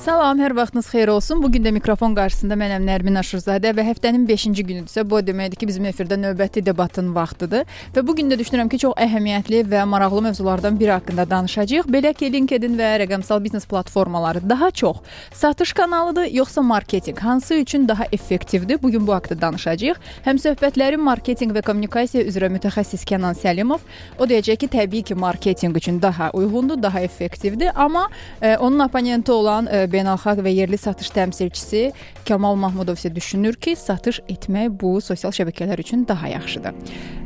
[0.00, 1.42] Salam, hər vaxtınız xeyir olsun.
[1.42, 5.60] Bu gün də mikrofon qarşısında mənəm Nərmin Aşurzadə və həftənin 5-ci günüdürsə, bu o deməkdir
[5.60, 9.82] ki, bizim efirdə növbəti debatın vaxtıdır və bu gün də düşünürəm ki, çox əhəmiyyətli və
[9.84, 11.90] maraqlı mövzulardan biri haqqında danışacağıq.
[11.92, 15.02] Belə ki, LinkedIn və rəqəmsal biznes platformaları daha çox
[15.34, 17.20] satış kanalıdır, yoxsa marketinq?
[17.20, 18.82] Hansı üçün daha effektivdir?
[18.82, 20.00] Bu gün bu haqqda danışacağıq.
[20.24, 23.84] Həm söhbətləri marketinq və kommunikasiya üzrə mütəxəssis Kənan Səlimov
[24.16, 28.08] o deyəcək ki, təbii ki, marketinq üçün daha uyğundur, daha effektivdir, amma
[28.40, 31.90] e, onun oponenti olan e, beynəlxalq və yerli satış təmsilçisi
[32.28, 36.76] Kamal Mahmudov isə düşünür ki, satış etmək bu sosial şəbəkələr üçün daha yaxşıdır.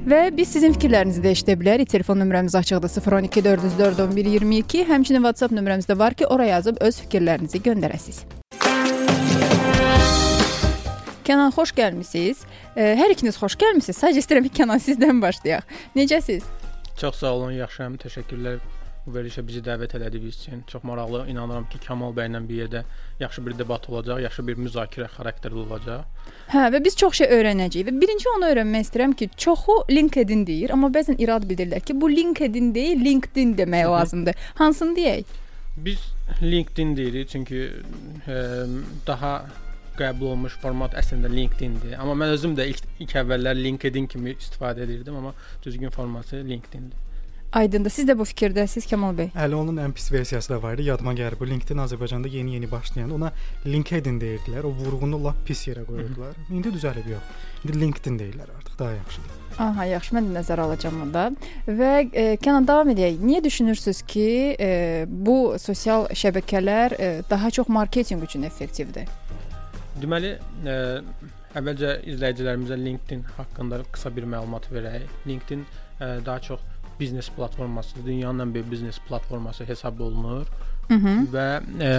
[0.09, 1.89] Və biz sizin fikirlərinizi də eşidə bilərik.
[1.89, 4.85] Telefon nömrəmiz açıqdır 012 404 11 22.
[4.89, 8.25] Həmçinin WhatsApp nömrəmiz də var ki, oraya yazıb öz fikirlərinizi göndərəsiniz.
[11.25, 12.45] Kənan xoş gəlmisiniz.
[12.77, 13.97] Hər ikiniz xoş gəlmisiniz.
[13.97, 15.65] Sadəcə istəyirəm ki, Kənan sizdən başlayaq.
[15.97, 16.45] Necəsiz?
[17.01, 17.97] Çox sağ olun, yaxşıyam.
[18.03, 18.61] Təşəkkürlər
[19.07, 20.63] bu verilişə bizi dəvət elədiyiniz üçün.
[20.71, 21.25] Çox maraqlı.
[21.29, 22.83] İnanıram ki, Kamal bəylə bir yerdə
[23.21, 26.07] yaxşı bir debat olacaq, yaxşı bir müzakirə xarakterli olacaq.
[26.53, 27.91] Hə, və biz çox şey öyrənəcəyik.
[27.91, 32.11] Və birinci onu öyrənmək istəyirəm ki, çoxu LinkedIn deyir, amma bəzən irad bildirirlər ki, bu
[32.15, 34.41] LinkedIn deyil, LinkedIn demək lazımdır.
[34.63, 35.37] Hansını deyək?
[35.85, 36.09] Biz
[36.43, 37.67] LinkedIn deyirik, çünki
[38.31, 38.41] ə,
[39.07, 39.37] daha
[39.99, 41.99] qəbul olmuş format əslində LinkedIn-dir.
[42.01, 47.04] Amma mən özüm də ilk, ilk əvvəllər LinkedIn kimi istifadə edirdim, amma düzgün formatı LinkedIn-dir.
[47.55, 47.91] Aydındır.
[47.95, 49.29] Siz də bu fikirdəsiniz Kamal bəy?
[49.37, 50.89] Hələ onun ən pis versiyası da var idi.
[50.89, 51.37] Yadıma gəlir.
[51.39, 53.31] Bu LinkedIn Azərbaycanda yeni-yeni başlayan ona
[53.67, 54.67] LinkedIn deyirdilər.
[54.67, 56.35] O vurğunu lap pis yerə qoyurdular.
[56.51, 57.29] İndi düzəlib yox.
[57.65, 58.75] İndi LinkedIn deyirlər artıq.
[58.79, 59.39] Daha yaxşıdır.
[59.59, 60.17] Aha, yaxşı.
[60.17, 61.29] Mən də nəzərə alacağam onda.
[61.69, 63.23] Və e, Kənan davam edək.
[63.23, 64.27] Niyə düşünürsüz ki,
[64.59, 64.73] e,
[65.09, 69.07] bu sosial şəbəkələr e, daha çox marketinq üçün effektivdir?
[70.03, 70.35] Deməli,
[70.67, 70.79] e,
[71.55, 75.07] əvvəlcə izləyicilərimizə LinkedIn haqqında qısa bir məlumat verək.
[75.27, 75.63] LinkedIn
[76.01, 80.47] e, daha çox biznes platforması, dünyanın ən böyük biznes platforması hesab olunur.
[80.89, 81.13] Hı -hı.
[81.33, 81.47] və
[81.81, 81.91] ə,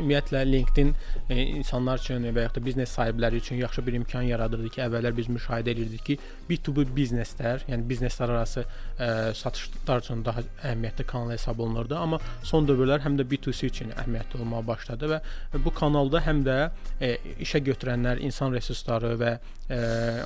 [0.00, 0.92] ümumiyyətlə LinkedIn
[1.28, 5.16] ə, insanlar üçün və ya da biznes sahibləri üçün yaxşı bir imkan yaradırdı ki, əvvəllər
[5.16, 8.64] biz müşahidə edirdik ki, B2B bizneslər, yəni bizneslər arası
[8.98, 13.92] ə, satışlar üçün daha əhəmiyyətli kanal hesab olunurdu, amma son dövrlər həm də B2C üçün
[13.92, 15.20] əhəmiyyətli olmağa başladı və
[15.64, 16.58] bu kanalda həm də
[17.00, 19.80] ə, işə götürənlər, insan resursları və ə,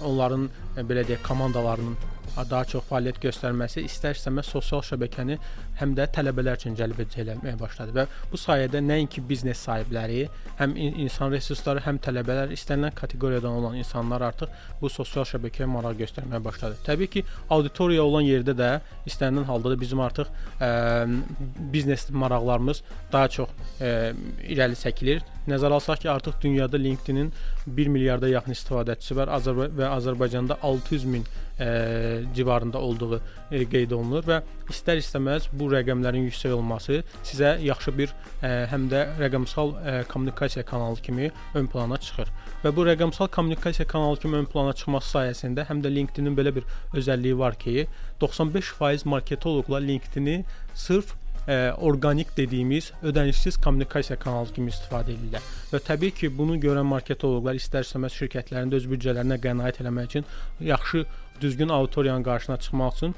[0.06, 1.98] onların ə, belə deyək komandalarının
[2.50, 5.36] daha çox fəaliyyət göstərməsi istər-istəməz sosial şəbəkəni
[5.78, 10.24] həm də tələbələr üçün cəlb etməyə başladı və bu sayədə nəinki biznes sahibləri,
[10.58, 16.42] həm insan resursları, həm tələbələr, istənilən kateqoriyadan olan insanlar artıq bu sosial şəbəkəyə maraq göstərməyə
[16.44, 16.80] başladı.
[16.86, 17.24] Təbii ki,
[17.54, 18.70] auditoriya olan yerdə də
[19.10, 20.72] istənilən halda da bizim artıq ə,
[21.74, 24.12] biznes maraqlarımız daha çox ə,
[24.50, 25.22] irəli çəkilir.
[25.50, 27.32] Nəzərə alsaq ki, artıq dünyada LinkedIn-in
[27.66, 31.26] 1 milyarda yaxın istifadəçisi var Azərba və Azərbaycanda 600 min
[31.60, 31.66] ə,
[32.36, 34.38] civarında olduğu ə, qeyd olunur və
[34.72, 41.04] istər-istəməz bu rəqəmlərin yüksək olması sizə yaxşı bir ə, həm də rəqəmsal ə, kommunikasiya kanalı
[41.04, 42.32] kimi ön plana çıxır.
[42.64, 46.64] Və bu rəqəmsal kommunikasiya kanalı kimi ön plana çıxması sayəsində həm də LinkedIn-in belə bir
[46.96, 47.84] özəlliyi var ki,
[48.24, 50.44] 95% marketoloqlar LinkedIn-i
[50.74, 51.12] sırf
[51.48, 55.44] ə, orqanik dediyimiz ödənişsiz kommunikasiya kanalı kimi istifadə edirlər.
[55.72, 60.26] Və təbii ki, bunu görən marketoloqlar istər-istəməz şirkətlərində öz büdcələrinə qənaət etmək üçün
[60.60, 61.04] yaxşı,
[61.40, 63.14] düzgün auditoriyanın qarşısına çıxmaq üçün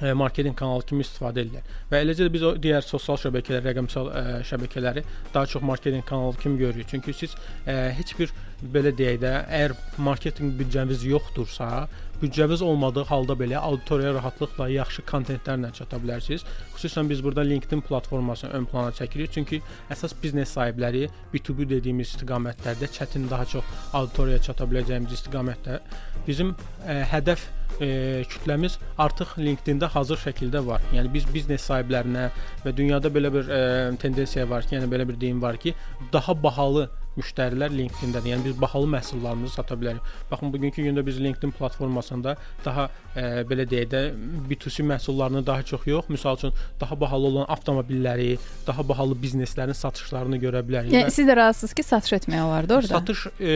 [0.00, 1.76] marketinq kanalı kimi istifadə edirlər.
[1.90, 6.36] Və eləcə də biz o digər sosial şəbəkələr, rəqəmsal ə, şəbəkələri daha çox marketinq kanalı
[6.42, 6.88] kimi görürük.
[6.90, 7.36] Çünki siz
[7.66, 8.34] ə, heç bir
[8.72, 11.88] belə deyək də, əgər marketinq büdcəniz yoxdursa,
[12.22, 16.46] büdcəniz olmadığı halda belə auditoriyaya rahatlıqla yaxşı kontentlərlə çata bilərsiniz.
[16.76, 19.60] Xüsusən biz burada LinkedIn platformasını ön plana çəkirik, çünki
[19.92, 21.04] əsas biznes sahibləri
[21.34, 25.80] B2B dediyimiz istiqamətlərdə çətin daha çox auditoriyaya çata biləcəyimiz istiqamətdə
[26.26, 26.54] bizim
[26.86, 27.44] ə, hədəf
[27.80, 27.88] e,
[28.30, 30.84] kütləmiz artıq LinkedIn-də hazır şəkildə var.
[30.96, 32.28] Yəni biz biznes sahiblərinə
[32.64, 33.62] və dünyada belə bir e,
[34.02, 35.74] tendensiya var ki, yəni belə bir deyim var ki,
[36.12, 38.32] daha bahalı müştərilər LinkedIn-dədir.
[38.34, 40.02] Yəni biz bahalı məhsullarımızı sata bilərik.
[40.30, 44.02] Baxın bugünkü gündə biz LinkedIn platformasında daha e, belə deyək də
[44.50, 50.40] B2C məhsullarını daha çox yox, məsəl üçün daha bahalı olan avtomobilləri, daha bahalı bizneslərin satışlarını
[50.42, 50.92] görə bilərik.
[50.94, 53.00] Yəni siz də razısınız ki, satış etmək olardı orada?
[53.00, 53.54] Satış e,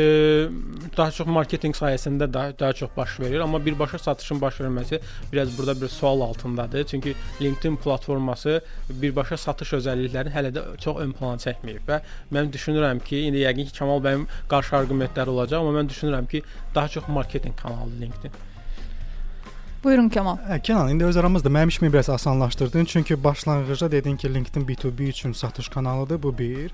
[0.96, 5.00] daha çox marketinq sayəsində daha, daha çox baş verir, amma birbaşa satışın baş verməsi
[5.32, 6.84] biraz burada bir sual altındadır.
[6.84, 12.00] Çünki LinkedIn platforması birbaşa satış özəlliklərini hələ də çox ön plana çəkməyib və
[12.32, 16.42] mən düşünürəm ki, indi yəqin ki, Kamal bəyin qarşı arqumentləri olacaq, amma mən düşünürəm ki,
[16.74, 18.32] daha çox marketinq kanalı LinkedIn.
[19.84, 20.36] Buyurun Kamal.
[20.60, 25.32] Kənan, indi öz aramızda mənim işimi biraz asanlaşdırdın, çünki başlanğıcda dedin ki, LinkedIn B2B üçün
[25.32, 26.70] satış kanalıdır, bu bir.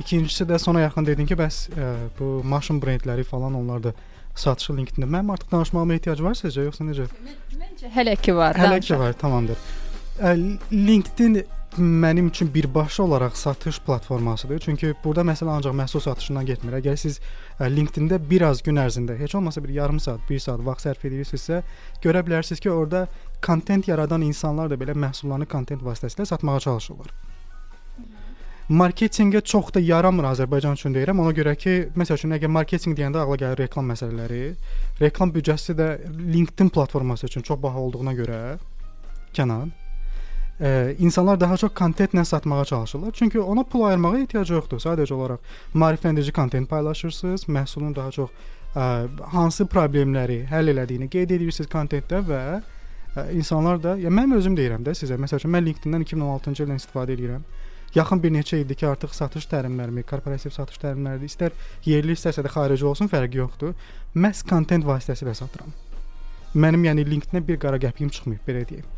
[0.00, 3.94] İkincisi də sona yaxın dedin ki, bəs ə, bu maşın brendləri falan onlar da
[4.34, 5.08] satışı LinkedIn-də.
[5.08, 7.08] Mənim artıq danışmağıma ehtiyac var sizcə, yoxsa necə?
[7.56, 8.56] Məncə hələ ki var.
[8.56, 9.56] Hələ ki var, tamamdır.
[10.20, 10.36] Ə,
[10.72, 11.42] LinkedIn
[11.78, 14.58] mənim üçün birbaşa olaraq satış platformasıdır.
[14.58, 16.76] Çünki burada məsələ ancaq məhsul satışından getmir.
[16.80, 17.18] Əgər siz
[17.60, 21.04] ə, LinkedIn-də bir az gün ərzində heç olmasa bir yarım saat, 1 saat vaxt sərf
[21.08, 21.62] edirsinizsə,
[22.04, 23.06] görə bilərsiniz ki, orada
[23.46, 27.12] kontent yaradan insanlar da belə məhsullarını kontent vasitəsilə satmağa çalışırlar.
[28.68, 31.20] Marketinqə çox da yaramır Azərbaycan üçün deyirəm.
[31.20, 34.42] Ona görə ki, məsəl üçün əgər marketinq deyəndə ağla gəlir reklam məsələləri.
[35.00, 38.40] Reklam büdcəsi də LinkedIn platforması üçün çox baha olduğuna görə
[39.32, 39.72] Kənan
[40.60, 43.12] ə, insanlar daha çox kontentlə satmağa çalışırlar.
[43.12, 44.80] Çünki ona pul ayırmağa ehtiyac yoxdur.
[44.82, 45.38] Sadəcə olaraq
[45.74, 48.30] maarifləndirici kontent paylaşırsınız, məhsulun daha çox
[48.74, 54.56] ə, hansı problemləri həll elədiyini qeyd edirsiniz kontentdə və ə, insanlar da, ya mən özüm
[54.58, 57.44] deyirəm də sizə, məsəl üçün mən LinkedIn-dən 2016-cı ildən istifadə edirəm.
[57.94, 61.52] Yaxın bir neçə ildir ki, artıq satış tərimlərimi, korporativ satış tərimləri istər
[61.84, 63.74] yerli, istərsə də xarici olsun, fərqi yoxdur.
[64.16, 65.74] Məhz kontent vasitəsilə satıram.
[66.56, 68.88] Mənim yəni LinkedIn-ə bir qara qəpiyim çıxmayıb, belə deyim.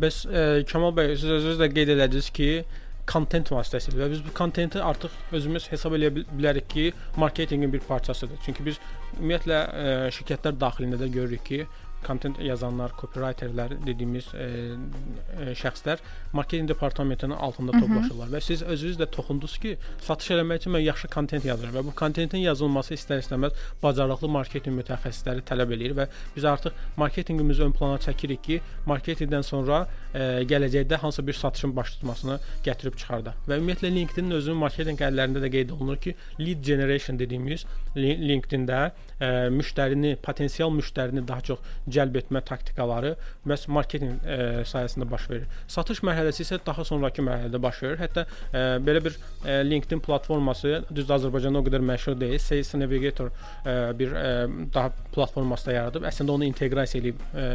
[0.00, 2.48] Bəs ə, Kamal bəy, siz özünüz də qeyd elədiniz ki,
[3.06, 6.86] kontent vasitəsilə və biz bu kontenti artıq özümüz hesab eləyə bilərik ki,
[7.20, 8.40] marketinqin bir parçasıdır.
[8.46, 8.80] Çünki biz
[9.18, 11.60] ümumiyyətlə ə, şirkətlər daxilində də görürük ki,
[12.06, 16.02] kontent yazanlar, copywriterlər dediyimiz e, e, şəxslər
[16.32, 17.80] marketinq departamentinin altında Hı -hı.
[17.80, 21.84] toplaşırlar və siz özünüz də toxundunuz ki, satış eləmək üçün mən yaxşı kontent yazıram və
[21.86, 23.52] bu kontentin yazılması istər-istəməz
[23.82, 29.86] bacarıqlı marketinq mütəxəssisləri tələb eləyir və biz artıq marketinqimizi ön plana çəkirik ki, marketinqdən sonra
[30.14, 30.18] e,
[30.50, 33.34] gələcəkdə hansısa bir satışın baş tutmasını gətirib çıxardaq.
[33.48, 37.66] Və ümumiyyətlə LinkedIn özünün marketinq əllərində də qeyd olunur ki, lead generation dediyimiz
[37.96, 38.80] LinkedIn-də
[39.20, 41.58] e, müştərini, potensial müştərini daha çox
[41.94, 43.14] cəlb etmə taktikaları
[43.48, 44.38] məhz marketinq e,
[44.68, 45.46] sayəsində baş verir.
[45.70, 48.00] Satış mərhələsi isə daha sonrakı mərhələdə baş verir.
[48.02, 52.40] Hətta e, belə bir e, LinkedIn platforması düz Azərbaycanda o qədər məşhur deyil.
[52.42, 54.34] Sales Navigator e, bir e,
[54.74, 56.08] daha platforması da yaradıb.
[56.10, 57.48] Əslində onu inteqrasiya edib e,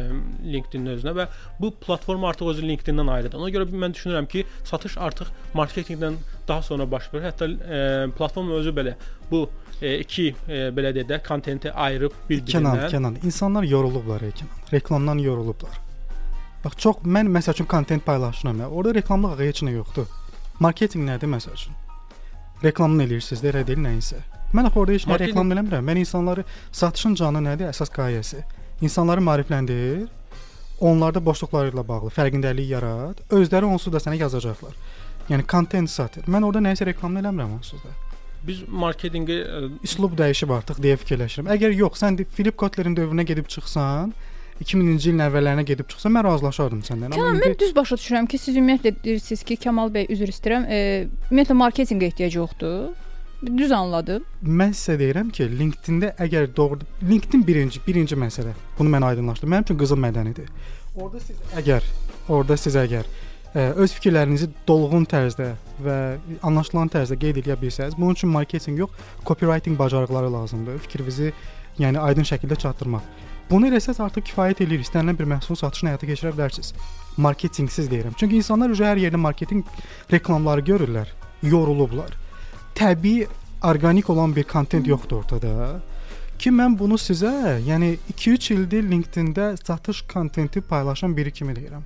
[0.56, 1.28] LinkedIn özünə və
[1.60, 3.40] bu platforma artıq özü LinkedIn-dən ayrıdır.
[3.40, 7.30] Ona görə mən düşünürəm ki, satış artıq marketinqdən daha sonra baş verir.
[7.30, 7.80] Hətta e,
[8.18, 8.96] platforma özü belə
[9.30, 9.48] bu
[9.80, 12.66] iki e, belə deyək də kontenti ayırıb bir-birindən.
[12.66, 14.66] Kənan, Kənan, insanlar yorulublar, e, Kənan.
[14.72, 15.80] Reklamdan yorulublar.
[16.64, 18.60] Bax çox mən məsəl üçün kontent paylaşıram.
[18.68, 20.06] Orada reklamlıq heç nə yoxdur.
[20.60, 21.76] Marketinq nədir məsəl üçün?
[22.64, 24.20] Reklamını eləyirsiniz, elə deyil nəyisə.
[24.52, 25.86] Mən axı orada heç nə reklam eləmirəm.
[25.88, 27.70] Mən insanları satışın canı nədir?
[27.72, 28.42] Əsas qayəsi.
[28.84, 30.08] İnsanları maarifləndir.
[30.80, 33.24] Onlarda boşluqları ilə bağlı fərqindəlik yarat.
[33.32, 34.76] Özləri onsuz da sənə yazacaqlar.
[35.32, 36.28] Yəni kontent satır.
[36.28, 38.09] Mən orada nəyisə reklamını eləmirəm onsuz da.
[38.46, 39.36] Biz marketinqi
[39.84, 41.50] üslub dəyişib artıq deyə fikirləşirəm.
[41.56, 44.14] Əgər yox, sən Philip Kotlerin dövrünə gedib çıxsan,
[44.60, 47.14] 2000-ci ilin əvvəllərinə gedib çıxsa mən razılaşardım səndən.
[47.16, 47.46] Amma indi...
[47.48, 50.80] mən düz başa düşürəm ki, siz ümumiyyətlə deyirsiniz ki, Kamal bəy, üzr istəyirəm, e,
[51.30, 52.90] ümumiyyətlə marketinqə ehtiyac yoxdur.
[53.40, 54.26] Düz anladım.
[54.44, 58.52] Mən sizə deyirəm ki, LinkedIn-də əgər doğru LinkedIn birinci, birinci məsələ.
[58.78, 59.54] Bunu mən aydınlaşdırdım.
[59.54, 60.50] Mənim üçün qızıl mədənidir.
[61.00, 61.86] Orda siz əgər,
[62.28, 63.08] orada siz əgər
[63.54, 65.96] öz fikirlərinizi dolğun tərzdə və
[66.46, 68.90] anlaşılan tərzdə qeyd edə bilsəz, bunun üçün marketinq yox,
[69.26, 70.78] copywriting bacarıqları lazımdır.
[70.86, 71.32] Fikrinizi
[71.78, 73.02] yəni aydın şəkildə çatdırmaq.
[73.50, 74.84] Bunu eləsəz artıq kifayət eləyir.
[74.86, 76.70] İstənilən bir məhsul satışını həyata keçirə bilərsiniz.
[77.18, 78.14] Marketinqsiz deyirəm.
[78.14, 79.66] Çünki insanlar ücə hər yerdə marketinq
[80.12, 81.10] reklamları görürlər,
[81.42, 82.14] yorulublar.
[82.78, 83.26] Təbii,
[83.66, 85.80] orqanik olan bir kontent yoxdur ortada.
[86.38, 91.82] Ki mən bunu sizə, yəni 2-3 ildir LinkedIn-də satış kontenti paylaşan biri kimi deyirəm.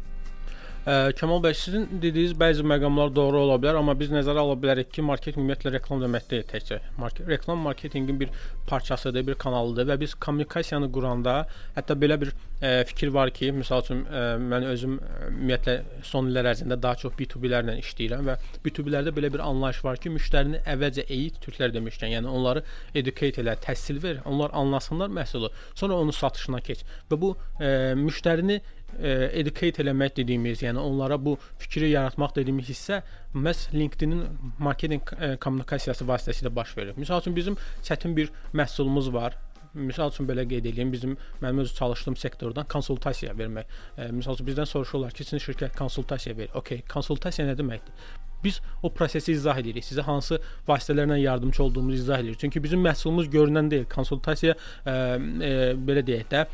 [0.85, 5.01] Kamal bəy, sizin dediyiniz bəzi məqamlar doğru ola bilər, amma biz nəzərə ala bilərik ki,
[5.09, 6.77] marketinq ümumiyyətlə reklam demək deyil təkcə.
[7.01, 8.35] Market, reklam marketinqin bir
[8.69, 11.39] parçasıdır, bir kanalıdır və biz kommunikasiyanı quranda
[11.79, 14.99] hətta belə bir ə, fikir var ki, məsəl üçün ə, mən özüm
[15.31, 18.37] ümumiyyətlə son illər ərzində daha çox B2B-lərlə işləyirəm və
[18.69, 22.61] B2B-lərdə belə bir anlayış var ki, müştərini əvvəlcə eğit, türklər demişkən, yəni onları
[22.93, 26.85] educate elə, təhsil ver, onlar anlasınlar məhsulu, sonra onun satışına keç.
[27.09, 28.61] Və bu ə, müştərini
[29.41, 33.01] educate eləmək dediyimiz, yəni onlara bu fikri yaratmaq dediyimiz hissə
[33.35, 34.27] məhz LinkedIn-in
[34.59, 36.95] marketinq e, kommunikasiyası vasitəsilə baş verir.
[36.99, 39.39] Məsəl üçün bizim çətin bir məhsulumuz var.
[39.75, 43.73] Məsəl üçün belə qeyd edeyim, bizim mənim öz çalışdığım sektordan konsultasiya vermək.
[43.99, 46.55] E, məsəl üçün bizdən soruşurlar ki, sizin şirkət konsultasiya verir.
[46.55, 48.07] Okay, konsultasiya nə deməkdir?
[48.45, 49.87] Biz o prosesi izah edirik.
[49.87, 52.39] Sizə hansı vasitələrlə yardımçı olduğumuzu izah edirik.
[52.39, 53.89] Çünki bizim məhsulumuz görünən deyil.
[53.95, 55.53] Konsultasiya e, e,
[55.89, 56.45] belə deyək də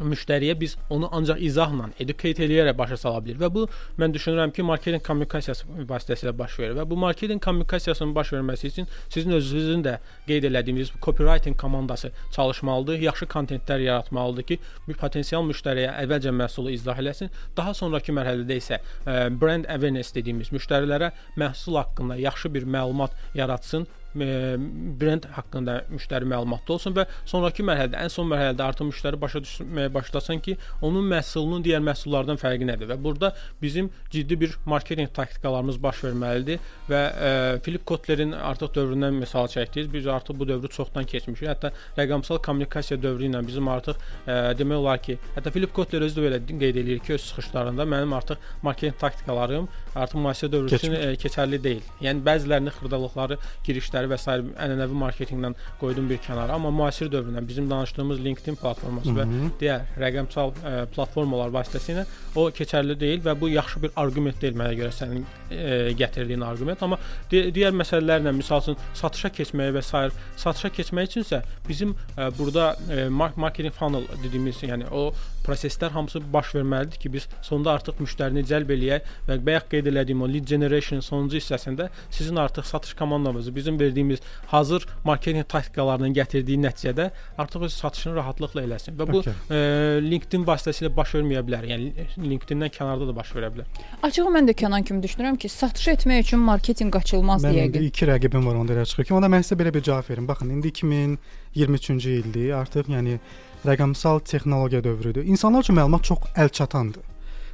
[0.00, 3.38] müştəriyə biz onu ancaq izahla, educate eləyərək başa sala bilir.
[3.40, 3.66] Və bu
[4.00, 8.88] mən düşünürəm ki, marketinq kommunikasiyası vasitəsilə baş verir və bu marketinq kommunikasiyasının baş verməsi üçün
[9.08, 14.58] sizin özünüzün də qeyd elədiyiniz copywriting komandası çalışmalıdır, yaxşı kontentlər yaratmalıdır ki,
[14.88, 20.52] bir potensial müştəriyə əvvəlcə məhsulu izah eləsin, daha sonrakı mərhələdə isə ə, brand awareness dediyimiz
[20.54, 27.64] müştərilərə məhsul haqqında yaxşı bir məlumat yaratsın e, brend haqqında müştəri məlumatlı olsun və sonrakı
[27.66, 32.68] mərhələdə, ən son mərhələdə artıq müştəri başa düşməyə başlasın ki, onun məhsulunun digər məhsullardan fərqi
[32.68, 37.32] nədir və burada bizim ciddi bir marketinq taktikalarımız baş verməlidir və e,
[37.64, 39.92] Philip Kotlerin artıq dövründən misal çəkdik.
[39.92, 41.48] Biz artıq bu dövrü çoxdan keçmişik.
[41.48, 46.20] Hətta rəqəmsal kommunikasiya dövrü ilə bizim artıq e, demək olar ki, hətta Philip Kotler özü
[46.20, 50.96] də belə qeyd edir ki, öz çıxışlarında mənim artıq marketinq taktikalarım artıq müasir dövr üçün
[50.96, 51.82] e, keçərli deyil.
[52.04, 54.36] Yəni bəzilərini xırdalıqları, girişləri və s.
[54.64, 59.18] ənənəvi marketinqdən qoydum bir kənara, amma müasir dövrdən bizim danışdığımız LinkedIn platforması Hı -hı.
[59.18, 64.56] və digər rəqəmsal e, platformalar vasitəsilə o keçərli deyil və bu yaxşı bir arqument deyil
[64.56, 66.98] mənə görə sənin e, gətirdiyin arqument, amma
[67.30, 70.10] di digər məsələlərlə, məsəl üçün satışa keçməyə və s.
[70.36, 75.12] satışa keçmək üçünsə bizim e, burada e, marketing funnel dediyimiz, yəni o
[75.46, 80.22] proseslər hamısı baş verməlidir ki, biz sonda artıq müştərini cəlb eləyək və bayaq qeyd elədiyim
[80.22, 86.58] o lead generation sonuncu hissəsində sizin artıq satış komandamızı bizim verdiyimiz hazır marketinq taktikalarının gətirdiyi
[86.62, 89.34] nəticədə artıq öz satışını rahatlıqla eləsin və bu okay.
[89.50, 91.68] e, LinkedIn vasitəsilə baş verməyə bilər.
[91.72, 93.68] Yəni LinkedIn-dən kənarda da baş verə bilər.
[94.02, 97.68] Açığı mən də Kənan kimi düşünürəm ki, satış etmək üçün marketinq qaçılmaz deyə.
[97.68, 100.28] Mənim iki rəqibim var onda elə çıxır ki, onda mən sizə belə bir cavab verim.
[100.28, 102.50] Baxın, indi 2023-cü ildir.
[102.62, 103.18] Artıq yəni
[103.66, 105.24] rəqəmsal texnologiya dövrüdür.
[105.24, 107.11] İnsanlar üçün məlumat çox əlçatandır.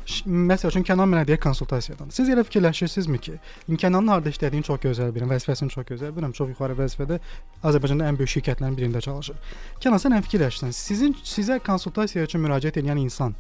[0.08, 2.08] Məsəl üçün Kənan mənə deyir konsultasiyadan.
[2.14, 3.34] Siz elə fikirləşirsinizmi ki,
[3.68, 7.18] Kənanın harda işlədiyini çox gözəl bilirəm, vəzifəsini çox gözəl bilirəm, çox yuxarı vəzifədə
[7.68, 9.36] Azərbaycanda ən böyük şirkətlərin birində çalışır.
[9.84, 10.72] Kənan sən nə fikirləşirsən?
[10.72, 13.36] Sizin sizə konsultasiya üçün müraciət edən insan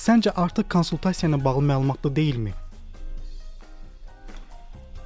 [0.00, 2.54] səncə artıq konsultasiya ilə bağlı məlumatlı deyilmi?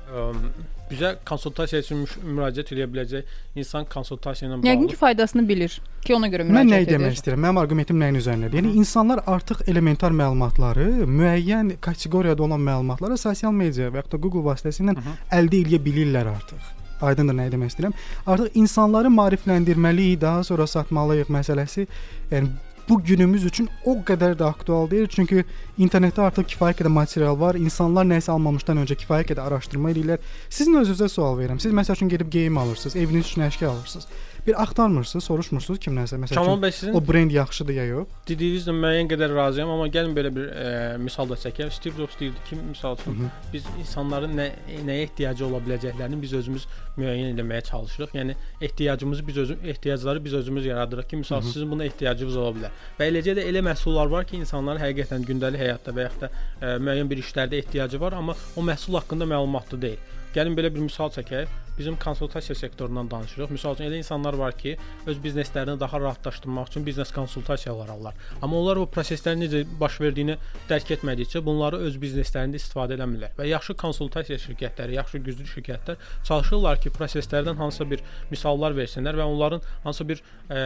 [0.07, 0.53] Um,
[0.91, 4.69] bizə konsultasiya üçün müraciət edə biləcək insan konsultasiya ilə bağlı.
[4.71, 5.75] Yəqin ki, faydasını bilir
[6.05, 6.71] ki, ona görə müraciət edir.
[6.71, 7.43] Mən nə demək istəyirəm?
[7.47, 8.61] Mənim arqumentim nəyin üzərindədir?
[8.61, 14.45] Yəni insanlar artıq elementar məlumatları, müəyyən kateqoriyada olan məlumatları sosial media və ya da Google
[14.47, 14.95] vasitəsilə
[15.35, 16.73] əldə edə bilirlər artıq.
[17.07, 17.99] Aydındır nə demək istəyirəm?
[18.33, 21.85] Artıq insanları maarifləndirməliyik, daha sonra satmalıyıq məsələsi.
[22.31, 22.55] Yəni
[22.89, 25.45] bu günümüz üçün o qədər də aktual deyil, çünki
[25.79, 27.59] internetdə artıq kifayət qədər material var.
[27.59, 30.23] İnsanlar nəsə almamışdan öncə kifayət qədər araşdırma edirlər.
[30.49, 31.61] Sizin özünüzə sual verirəm.
[31.63, 34.09] Siz məsəl üçün gedib geyim alırsınız, eviniz üçün əşya alırsınız
[34.47, 36.39] bir axtarmırsınız, soruşmursunuz kimdənsə məsələn.
[36.39, 38.13] Kamal bəy sizin o brend yaxşıdır ya yox?
[38.29, 41.71] Dediyinizlə müəyyən qədər razıyam, amma gəlin belə bir e, misal da çəkək.
[41.75, 43.53] Steve Jobs deyirdi ki, misal üçün Hı -hı.
[43.53, 44.49] biz insanların nə
[44.87, 46.67] nəyə ehtiyacı ola biləcəklərini biz özümüz
[46.99, 48.15] müəyyən etməyə çalışırıq.
[48.15, 51.43] Yəni ehtiyacımızı biz özümüz ehtiyacları biz özümüz yaradırıq ki, -hı.
[51.43, 52.71] sizin buna ehtiyacınız ola bilər.
[52.99, 56.31] Və eləcə də elə məhsullar var ki, insanların həqiqətən gündəlik həyatda və yaxud da
[56.63, 59.99] e, müəyyən bir işlərdə ehtiyacı var, amma o məhsul haqqında məlumatlı deyil.
[60.37, 61.49] Gəlin belə bir misal çəkək.
[61.79, 63.51] Bizim konsultasiya sektorundan danışırıq.
[63.53, 64.75] Məsəl üçün elə insanlar var ki,
[65.09, 68.15] öz bizneslərini daha rahatlaşdırmaq üçün biznes konsultasiyalar alırlar.
[68.43, 70.37] Amma onlar bu proseslərin necə baş verdiyini
[70.71, 73.33] dərk etmədikcə bunları öz bizneslərində istifadə etmirlər.
[73.37, 79.29] Və yaxşı konsultasiya şirkətləri, yaxşı güclü şirkətlər çalışırlar ki, proseslərdən hansısa bir misallar versinlər və
[79.29, 80.61] onların hansısa bir ə,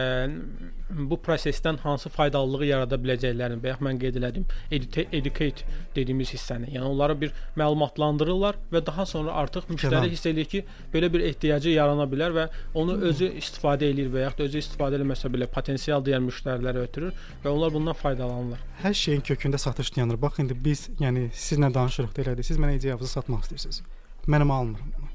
[1.11, 7.19] bu prosesdən hansı faydalılığı yarada biləcəklərini, bayaq mən qeyd elədim, educate dediyimiz hissəni, yəni onları
[7.25, 10.63] bir məlumatlandırırlar və daha sonra artıq müştəri hiss edir ki,
[10.93, 15.31] belə bir ehtiyacı yarana bilər və onu özü istifadə eləyir və yaxud özü istifadə eləməsə
[15.33, 17.13] belə potensial digər müştərilərə ötürür
[17.43, 18.59] və onlar bundan faydalanırlar.
[18.81, 20.19] Hər şeyin kökündə satış dayanır.
[20.21, 22.47] Bax indi biz, yəni sizlə danışırıq da elədir.
[22.49, 23.81] Siz mənə ideyanızı satmaq istəyirsiniz.
[24.27, 25.09] Mənim almıram bunu.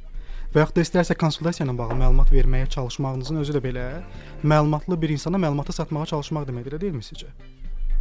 [0.54, 3.86] Və yaxud da istərsə konsultasiya ilə bağlı məlumat verməyə çalışmağınızın özü də belə
[4.42, 7.28] məlumatlı bir insana məlumatı satmağa çalışmaq deməkdir, deyilmi sizcə?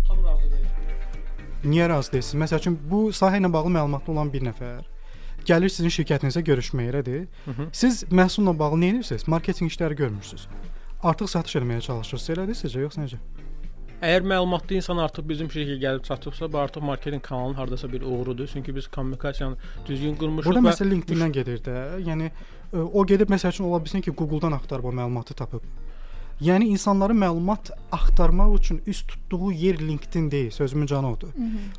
[0.08, 0.86] Tam razı deyiləm.
[1.66, 2.42] Niyə razı deyilsiniz?
[2.46, 4.86] Məsəl üçün bu sahə ilə bağlı məlumatlı olan bir nəfər
[5.48, 7.26] gəlir sizin şirkətinizə görüşməyə elədir.
[7.72, 9.28] Siz məhsulla bağlı nə edirsiniz?
[9.28, 10.48] Marketinq işləri görmürsüz.
[11.04, 13.22] Artıq satış etməyə çalışırsınız, elədir sizcə, yoxsa necə?
[14.04, 18.48] Əgər məlumatlı insan artıq bizim şirkətə gəlib çatıbsa, bu artıq marketinq kanalının hardasa bir uğurudur.
[18.52, 19.56] Çünki biz kommunikasiyanı
[19.88, 20.50] düzgün qurmuşuq.
[20.50, 20.74] Burada və...
[20.74, 21.78] məsələ LinkedIn-dən gedir də.
[22.04, 22.30] Yəni
[22.76, 25.64] o gedib məsəl üçün ola bilsin ki, Google-dan axtarıb o məlumatı tapıb.
[26.42, 31.32] Yəni insanların məlumat axtarmaq üçün üz tutduğu yer LinkedIn deyil, sözümün canı odur.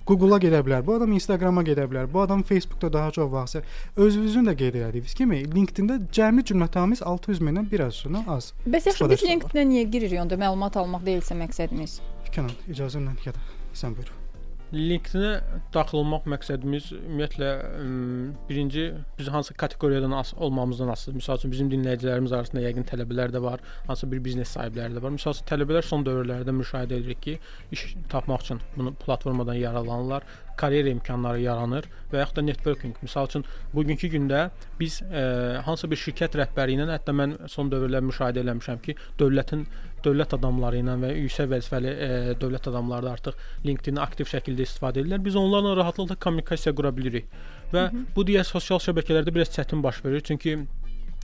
[0.07, 3.63] Google-a gedə bilər, bu adam Instagram-a gedə bilər, bu adam Facebook-da daha çox vaxtsa
[3.97, 8.53] özünüzün də qeyd elədiyiniz kimi LinkedIn-də cəmi cümlətamiz 600 mindən bir azını az.
[8.67, 12.01] Bəs yaxşı biz LinkedIn-ə niyə giririk onda məlumat almaq deyilsə məqsədimiz?
[12.33, 13.45] Kənan, icazə ilə ya da
[13.77, 14.26] sən buyur.
[14.75, 17.51] LinkedIn-ə daxil olmaq məqsədimiz ümumiyyətlə
[18.49, 18.87] birinci
[19.19, 21.21] biz hansı kateqoriyadan as olmamızdan asılıdır.
[21.21, 25.15] Məsəl üçün bizim dinləyicilərimiz arasında yəqin tələbələr də var, hansı bir biznes sahibləri də var.
[25.15, 27.39] Məsəl üçün tələbələr son dövrlərdə müşahidə edirik ki,
[27.77, 32.95] iş tapmaq üçün bunu platformadan yararlanırlar karyera imkanları yaranır və yaxud da networking.
[33.05, 33.45] Məsəl üçün
[33.75, 34.47] bugünkü gündə
[34.81, 35.25] biz e,
[35.67, 39.67] hansısa bir şirkət rəhbəri ilə hətta mən son dövrlər müşahidə eləmişəm ki, dövlətin
[40.07, 42.11] dövlət adamları ilə və yüksək vəzifəli e,
[42.41, 45.23] dövlət adamları da artıq LinkedIn-i aktiv şəkildə istifadə edirlər.
[45.25, 47.31] Biz onlarla rahatlıqla kommunikasiya qura bilirik.
[47.73, 48.05] Və Hı -hı.
[48.17, 50.59] bu digər sosial şəbəkələrdə biraz çətin baş verir, çünki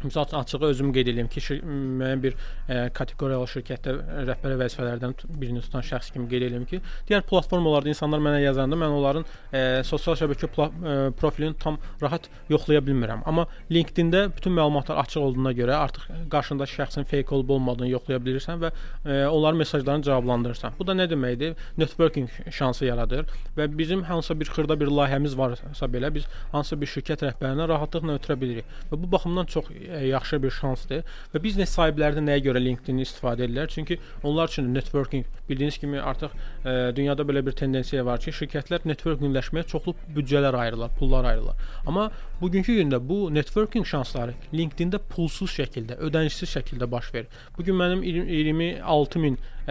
[0.02, 2.34] Məsəl üçün açığı özüm qeyd edirəm ki, şir, müəyyən bir
[2.68, 3.94] e, kateqoriyalı şirkətdə
[4.28, 8.96] rəhbər vəzifələrdən birini tutan şəxs kimi qeyd edirəm ki, digər platformalarda insanlar mənə yazanda mən
[8.98, 13.22] onların e, sosial şəbəkə e, profilini tam rahat yoxlaya bilmirəm.
[13.26, 18.62] Amma LinkedIn-də bütün məlumatlar açıq olduğuna görə artıq qarşındakı şəxsin fake olub olmadığını yoxlaya bilirsən
[18.62, 18.72] və
[19.06, 20.78] e, onların mesajlarını cavablandırırsan.
[20.78, 21.54] Bu da nə deməkdir?
[21.78, 26.90] Networking şansı yaradır və bizim hansısa bir xırda bir layihəmiz varsa belə biz hansısa bir
[26.94, 28.68] şirkət rəhbərinə rahatlıqla ötürə bilirik.
[28.90, 29.70] Və bu baxımdan çox
[30.08, 31.02] yaxşı bir şansdır
[31.34, 33.68] və biznes sahibləri də nəyə görə LinkedIn-i istifadə edirlər?
[33.68, 36.34] Çünki onlar üçün networking bildiyiniz kimi artıq
[36.64, 41.56] ə, dünyada belə bir tendensiya var ki, şirkətlər networkingləşməyə çoxlu büdcələr ayırırlar, pullar ayırırlar.
[41.86, 47.28] Amma bugünkü gündə bu networking şansları LinkedIn-də pulsuz şəkildə, ödənişsiz şəkildə baş verir.
[47.58, 49.61] Bu gün mənim 26 min ə,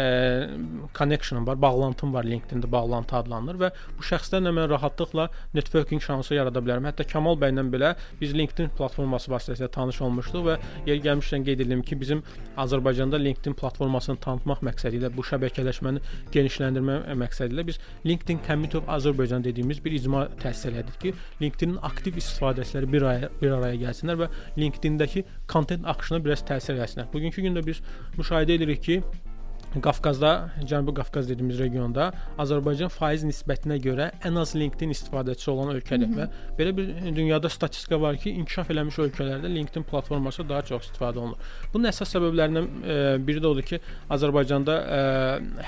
[0.98, 6.60] connectionum var, bağlantım var LinkedIn-də bağlantı adlanır və bu şəxslərlə mən rahatlıqla networking şansı yarada
[6.64, 6.88] bilərəm.
[6.88, 10.58] Hətta Kamal bəylə belə biz LinkedIn platforması vasitəsilə tanış olmuşduq və
[10.88, 12.24] yer gəlmişkən qeyd edim ki, bizim
[12.58, 16.04] Azərbaycanda LinkedIn platformasını tanıtmaq məqsədi ilə bu şəbəkələşməni
[16.36, 21.82] genişləndirmə məqsədi ilə biz LinkedIn Community of Azərbaycan dediyimiz bir icma təsis elədik ki, LinkedIn-in
[21.84, 27.12] aktiv istifadəçiləri bir araya bir araya gəlsinlər və LinkedIn-dəki kontent axışına biraz təsir etsinlər.
[27.14, 27.82] Bugünkü gündə biz
[28.18, 29.02] müşahidə edirik ki,
[29.80, 32.10] Qafqazda, Cənubi Qafqaz dediyimiz regionda
[32.44, 36.26] Azərbaycan faiz nisbətinə görə ən az LinkedIn istifadəçisi olan ölkədir Hı -hı.
[36.28, 41.18] və belə bir dünyada statistika var ki, inkişaf eləmiş ölkələrdə LinkedIn platforması daha çox istifadə
[41.18, 41.38] olunur.
[41.74, 45.00] Bunun əsas səbəblərindən e, biri də odur ki, Azərbaycanda e,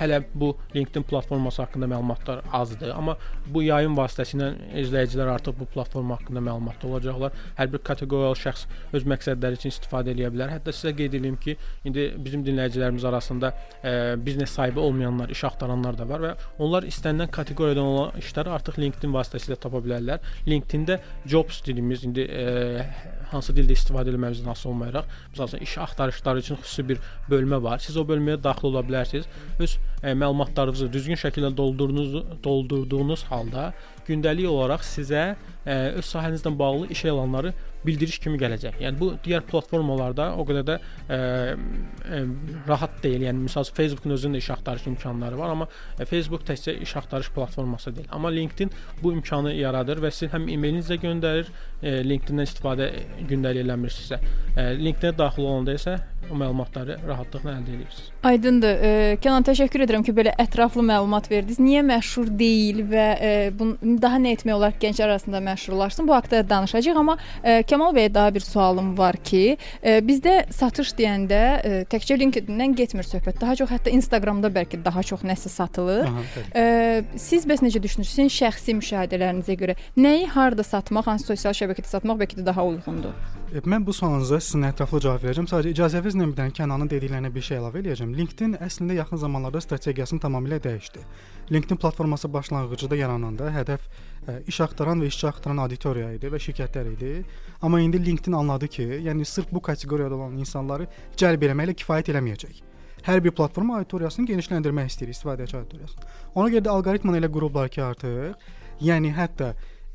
[0.01, 3.17] hələ bu LinkedIn platforması haqqında məlumatlar azdır, amma
[3.47, 4.51] bu yayım vasitəsilə
[4.83, 7.31] izləyicilər artıq bu platforma haqqında məlumatlı olacaqlar.
[7.55, 10.51] Hər bir kateqoriyalı şəxs öz məqsədləri üçün istifadə edə bilər.
[10.57, 13.92] Hətta sizə qeyd edeyim ki, indi bizim dinləyicilərimiz arasında e,
[14.25, 16.33] biznes sahibi olmayanlar, iş axtaranlar da var və
[16.63, 20.23] onlar istənilən kateqoriyadan olan işləri artıq LinkedIn vasitəsilə tapa bilərlər.
[20.47, 22.85] LinkedIn-də jobs dediyimiz indi e,
[23.31, 27.81] hansı dildə istifadə etməyimizdən asılı olmayaraq, məsələn, iş axtarışları üçün xüsusi bir bölmə var.
[27.83, 29.29] Siz o bölməyə daxil ola bilərsiniz.
[29.59, 33.71] Öz e, məlumatlarınızı düzgün şəkildə doldurduğunuz doldurduğunuz halda
[34.07, 35.33] gündəlik olaraq sizə
[35.63, 38.77] ə, öz sahənizlə bağlı iş elanları bildiriş kimi gələcək.
[38.83, 42.21] Yəni bu digər platformalarda o qədər də ə, ə,
[42.67, 43.25] rahat deyil.
[43.27, 46.95] Yəni məsəl üçün Facebook-un özünün də iş axtarış imkanları var, amma ə, Facebook təkcə iş
[46.99, 48.09] axtarış platforması deyil.
[48.11, 48.71] Amma LinkedIn
[49.03, 52.89] bu imkanı yaradır və sizin həm e-mailinizə göndərir, ə, LinkedIn-dən istifadə
[53.29, 54.19] gündəlik eləmirsinizsə,
[54.55, 55.99] ə, LinkedIn-ə daxil olanda isə
[56.31, 58.09] o məlumatları rahatlıqla əldə edirsiniz.
[58.23, 58.77] Aydındır.
[58.87, 58.91] E,
[59.23, 61.59] Kənan təşəkkür edirəm ki, belə ətraflı məlumat verdiniz.
[61.59, 66.07] Niyə məşhur deyil və e, bunu daha nə etmək olar ki, gənclər arasında məşhurlaşsın?
[66.07, 70.93] Bu haqqda danışacağıq, amma e, Kəmal bəyə daha bir sualım var ki, e, bizdə satış
[70.99, 73.41] deyəndə e, təkcə LinkedIn-dən getmir söhbət.
[73.41, 76.07] Daha çox hətta Instagramda bəlkə daha çox nəsə satılır.
[76.07, 78.31] Aha, e, siz bəs necə düşünürsünüz?
[78.33, 83.13] Şəxsi müşahidələrinizə görə nəyi harda satmaq, hansı sosial şəbəkədə satmaq bəlkə də daha uyğundur?
[83.53, 85.47] E, mən bu sualınıza sizin ətraflı cavab verəcəm.
[85.49, 88.11] Sadəcə icazənizlə bir dənə Kənanın dediklərinə bir şey əlavə edəcəm.
[88.17, 91.03] LinkedIn əslində yaxın zamanlarda strategiyasını tamamilə dəyişdi.
[91.51, 96.41] LinkedIn platforması başlanğıcında yarananda hədəf ə, e, iş axtaran və işçi axtaran auditoriya idi və
[96.47, 97.13] şirkətlər idi.
[97.61, 102.63] Amma indi LinkedIn anladı ki, yəni sırf bu kateqoriyada olan insanları cəlb etməklə kifayət eləməyəcək.
[103.03, 106.11] Hər bir platform auditoriyasını genişləndirmək istəyir, istifadəçi auditoriyasını.
[106.35, 108.37] Ona görə də alqoritmanı elə qurublar ki, artıq
[108.81, 109.53] yəni hətta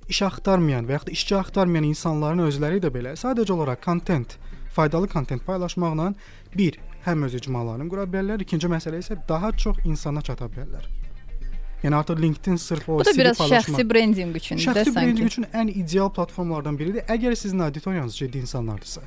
[0.08, 4.38] iş axtarmayan və yaxud da işçi axtarmayan insanların özləri də belə sadəcə olaraq kontent,
[4.74, 6.12] faydalı kontent paylaşmaqla
[6.56, 10.88] bir həm öz icmalarını qura bilərlər, ikinci məsələ isə daha çox insana çata bilərlər.
[11.82, 14.90] Yəni artıq LinkedIn sırf o Bu da biraz şəxsi brendinq üçündür də sanki.
[14.90, 17.04] Şəxsi brendinq üçün ən ideal platformalardan biridir.
[17.06, 19.02] Əgər sizin auditoriyanız ciddi insanlardırsa.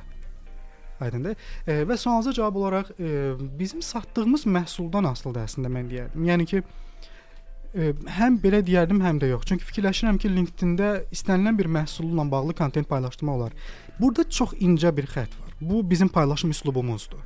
[1.00, 1.36] Aydındır?
[1.66, 6.24] E, və sualınıza cavab olaraq e, bizim satdığımız məhsuldan asılıdır əslində mən deyərdim.
[6.30, 6.91] Yəni ki, ə,
[7.72, 9.46] həm belə deyərdim, həm də yox.
[9.48, 13.52] Çünki fikirləşirəm ki, LinkedIn-də istənilən bir məhsulla bağlı kontent paylaşdırmaq olar.
[14.00, 15.54] Burada çox incə bir xətt var.
[15.60, 17.22] Bu bizim paylaşım üslubumuzdur.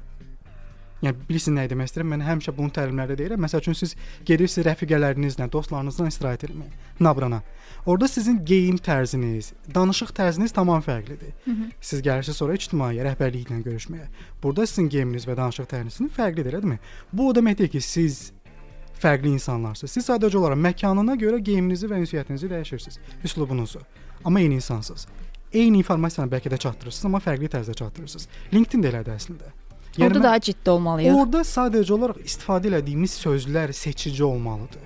[1.02, 2.14] Yəni bilirsiniz nə demək istəyirəm?
[2.14, 3.42] Mən həmişə bunu təlimlərdə deyirəm.
[3.44, 3.92] Məsəl üçün siz
[4.24, 6.70] gedirsiniz rəfiqələrinizlə, dostlarınızla istirahət etməyə,
[7.04, 7.42] Nabrana.
[7.86, 11.34] Orda sizin geyim tərziniz, danışıq tərziniz tamam fərqlidir.
[11.44, 11.68] Hı -hı.
[11.80, 14.06] Siz gəlirsiniz sonra ictimai rəhbərliklə görüşməyə.
[14.42, 16.78] Burada sizin geyiminiz və danışıq tərziniz fərqlidir, elədirmi?
[17.12, 18.32] Bu o demək deyil ki, siz
[19.02, 19.92] fərqli insanlarsınız.
[19.92, 23.80] Siz sadəcə olaraq məkanına görə geyiminizi və ünsiyyətinizi dəyişirsiniz, üslubunuzu.
[24.24, 25.06] Amma eyni insansınız.
[25.52, 28.28] Eyni informasiyanı bəlkə də çatdırırsınız, amma fərqli tərzdə çatdırırsınız.
[28.54, 29.52] LinkedIn də elədir əslində.
[29.96, 31.16] Yəni orada mən, daha ciddi olmalıyıq.
[31.20, 34.84] Orada sadəcə olaraq istifadə etdiyimiz sözlər seçici olmalıdır.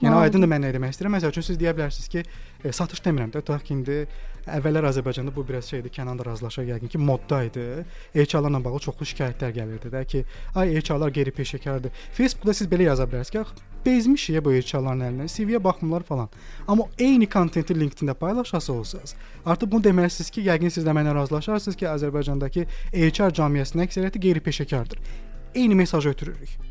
[0.00, 1.16] Yəni aydındır mən nə demək istəyirəm.
[1.18, 2.22] Məsəl üçün siz deyə bilərsiniz ki,
[2.64, 3.96] e, satış demirəm də, tutaq ki, indi
[4.46, 7.66] əvvəllər Azərbaycanda bu biraz şeydir, Kənan da razılaşar yəqin ki, modda idi.
[8.14, 10.24] HR-larla bağlı çoxlu şikayətlər gəlirdi də ki,
[10.54, 11.90] ay HR-lar qeyri-peşəkardır.
[12.16, 15.28] Facebookda siz belə yaza bilərsiniz ki, bezmişik bu HR'ların əlinə.
[15.28, 16.28] CV-yə baxmırlar falan.
[16.68, 19.14] Amma eyni kontenti LinkedIn-də paylaşası olsanız,
[19.46, 24.98] artıq bunu deməlisiniz ki, yəqin siz də mənlə razılaşarsınız ki, Azərbaycandakı HR cəmiyyətinin əksəriyyəti qeyri-peşəkardır.
[25.54, 26.69] Eyni mesajı ötürürük.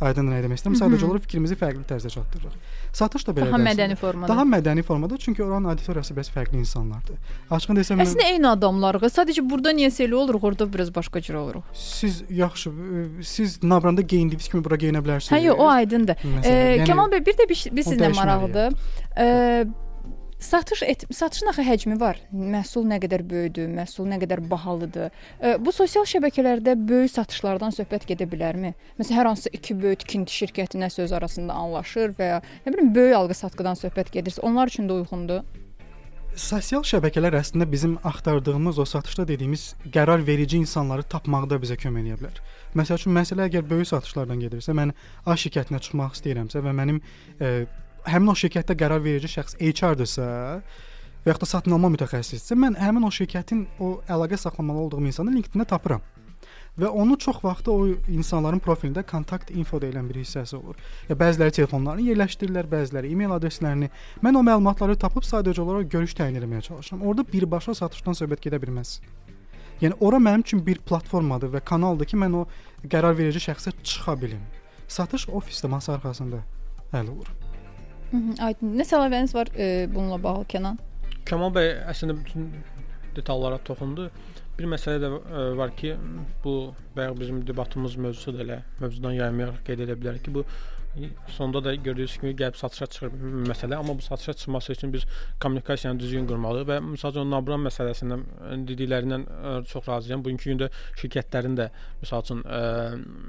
[0.00, 0.76] Aydın nə demək istəyirəm?
[0.80, 2.54] Sadəcə olaraq fikrimizi fərqli tərzdə çatdırırıq.
[2.96, 4.28] Satış da belə Daha mədəni formada.
[4.32, 7.18] Daha mədəni formada, çünki oranın auditoriyası bəs fərqli insanlardır.
[7.50, 9.04] Açıqını desəm, Əslində eyni adamlarıq.
[9.12, 11.62] Sadəcə burada niyə elə oluruq, orada biraz başqa cür oluruq.
[11.74, 15.36] siz yaxşı, e, siz Nabranda geyindiyiniz kimi bura geyinə bilərsiniz.
[15.36, 16.16] Hə, yox, o aydındır.
[16.16, 18.72] Məsələn, E, yəni- Kamal bəy, bir də bir, bir sizlə maraqlıdır.
[19.18, 19.66] E,
[20.40, 22.16] Satış et, satışın axı həcmi var.
[22.32, 25.10] Məhsul nə qədər böyüdür, məhsul nə qədər bahalıdır.
[25.36, 28.72] E, bu sosial şəbəkələrdə böyük satışlardan söhbət gedə bilərmi?
[28.96, 32.88] Məsələn, hər hansı iki böyük tikinti şirkəti nəsə öz arasında anlaşır və ya nə bilim
[32.94, 35.44] böyük alqı-satqıdan söhbət gedirsə, onlar üçün də uyğundur.
[36.40, 42.18] Sosial şəbəkələr əslində bizim axtardığımız o satışda dediyimiz qərar verici insanları tapmaqda bizə kömək edə
[42.22, 42.40] bilər.
[42.80, 44.94] Məsəl üçün məsələ əgər böyük satışlardan gedirsə, mən
[45.26, 47.02] A şirkətinə çıxmaq istəyirəmsə və mənim
[47.42, 47.66] e,
[48.06, 50.28] həmin o şirkətdə qərar verici şəxs HR-dırsa
[51.24, 55.34] və yaxud da satın alma mütəxəssisdirsə, mən həmin o şirkətin o əlaqə saxlamalı olduğum insanı
[55.36, 56.02] LinkedIn-də tapıram.
[56.80, 57.74] Və onu çox vaxt o
[58.08, 60.78] insanların profilində kontakt info deyilən bir hissəsi olur.
[61.08, 63.90] Ya bəziləri telefonlarını yerləşdirirlər, bəziləri e-mail adreslərini.
[64.24, 67.02] Mən o məlumatları tapıb sadəcə olaraq görüş təyin etməyə çalışıram.
[67.02, 69.00] Orada birbaşa satışdan söhbət gedə bilməz.
[69.82, 72.46] Yəni ora mənim üçün bir platformadır və kanaldır ki, mən o
[72.84, 74.42] qərar verici şəxsə çıxa bilim.
[74.88, 76.44] Satış ofisdə masa arxasında
[76.92, 77.39] həll olur.
[78.12, 78.76] -hı, aydın.
[78.78, 80.78] Nə səlahiyyətiniz var e, bununla bağlı Kənan?
[81.24, 82.50] Kamal bəy əslində bütün
[83.16, 84.10] detallara toxundu.
[84.58, 85.94] Bir məsələ də ə, var ki,
[86.44, 90.44] bu bayaq bizim debatımız mövzusu da elə mövzudan yaymayaraq qeyd edə bilərik ki, bu
[91.28, 93.12] sonda da gördüyünüz kimi gəlib satışa çıxır
[93.46, 95.04] məsələ, amma bu satışa çıxması üçün biz
[95.42, 98.24] kommunikasiyanı düzgün qurmalıyıq və məsələn Nabran məsələsindən
[98.66, 99.26] dediklərindən
[99.70, 100.24] çox razıyam.
[100.24, 101.68] Bugünkü gündə şirkətlərin də
[102.02, 102.60] məsəl üçün ə,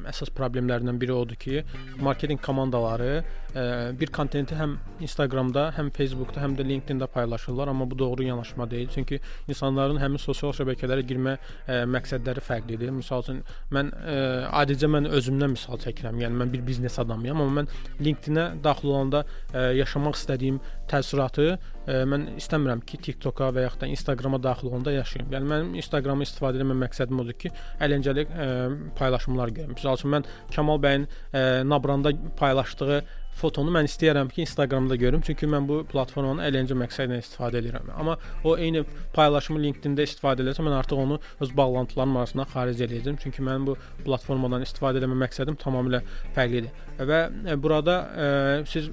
[0.09, 1.61] əsas problemlərindən biri odur ki,
[2.01, 3.65] marketinq komandaları ə,
[3.99, 8.89] bir kontenti həm Instagramda, həm Facebookda, həm də LinkedIn-də paylaşırlar, amma bu doğru yanaşma deyil.
[8.95, 12.89] Çünki insanların həmin sosial şəbəkələrə girmə ə, məqsədləri fərqlidir.
[12.97, 14.17] Məsəl üçün mən ə,
[14.63, 16.21] adicə mən özümdən misal çəkirəm.
[16.25, 17.69] Yəni mən bir biznes adamıyam, amma mən
[18.01, 20.59] LinkedIn-ə daxil olanda ə, yaşamaq istədiyim
[20.91, 25.31] təəssüratı ə, mən istəmirəm ki, TikToka və yaxud da Instagrama daxil olanda yaşayım.
[25.35, 28.51] Yəni mənim Instagramı istifadə etmə məqsədim odur ki, əyləncəli ə,
[28.99, 29.75] paylaşımlar görüm.
[29.77, 33.01] Məsəl üçün mən Kamal bəyin ə, Nabranda paylaşdığı
[33.41, 37.87] fotonu mən istəyirəm ki, Instagramda görüm, çünki mən bu platformanın əyləncə məqsədi ilə istifadə edirəm.
[37.95, 38.83] Amma o eyni
[39.15, 43.77] paylaşımı LinkedIn-də istifadə etsəm, mən artıq onu öz bağlantılarım arasından xaric edəcəm, çünki mənim bu
[44.05, 46.03] platformadan istifadə etmə məqsədim tamamilə
[46.35, 46.75] fərqlidir.
[47.07, 48.27] Və e, burada ə,
[48.69, 48.89] siz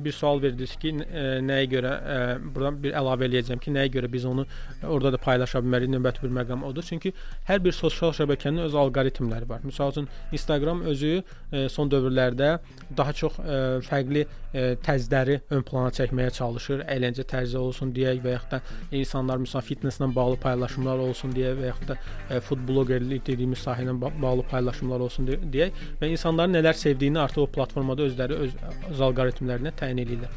[0.00, 4.10] bir sual verdiniz ki, ə, nəyə görə ə, buradan bir əlavə eləyəcəm ki, nəyə görə
[4.12, 4.46] biz onu
[4.86, 6.86] orada da paylaşa bilmərik, növbəti bir məqam odur.
[6.86, 7.12] Çünki
[7.48, 9.64] hər bir sosial şəbəkənin öz alqoritmləri var.
[9.66, 12.52] Məsəl üçün Instagram özü ə, son dövrlərdə
[12.96, 16.86] daha çox ə, fərqli ə, tərzləri ön plana çəkməyə çalışır.
[16.90, 18.62] Əyləncə tərzi olsun deyək və yaxud da
[18.96, 23.84] insanlar məsələn fitnesslə bağlı paylaşımlar olsun deyə və yaxud da ə, food blogerlik dediyimiz sahə
[23.84, 28.38] ilə ba bağlı paylaşımlar olsun de deyək və insanların nələr sevdiyini artıq o platformada özləri
[28.46, 28.56] öz,
[28.92, 30.32] öz alqoritmlərinə təyin edirlər.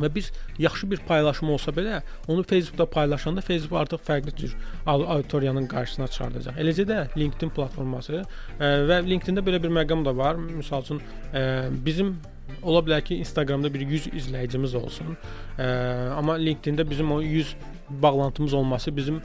[0.00, 4.54] Və biz yaxşı bir paylaşım olsa belə, onu Facebookda paylaşanda Facebook artıq fərqli cür
[4.86, 6.60] auditoriyanın qarşısına çıxardacaq.
[6.62, 10.40] Eləcə də LinkedIn platforması ə, və LinkedIn-də belə bir məqam da var.
[10.40, 11.02] Məsəl üçün
[11.36, 11.44] ə,
[11.84, 12.14] bizim
[12.62, 15.12] ola bilər ki, Instagramda bir 100 izləyicimiz olsun.
[15.58, 15.68] Ə,
[16.16, 17.54] amma LinkedIn-də bizim o 100
[18.02, 19.20] bağlantımız olması bizim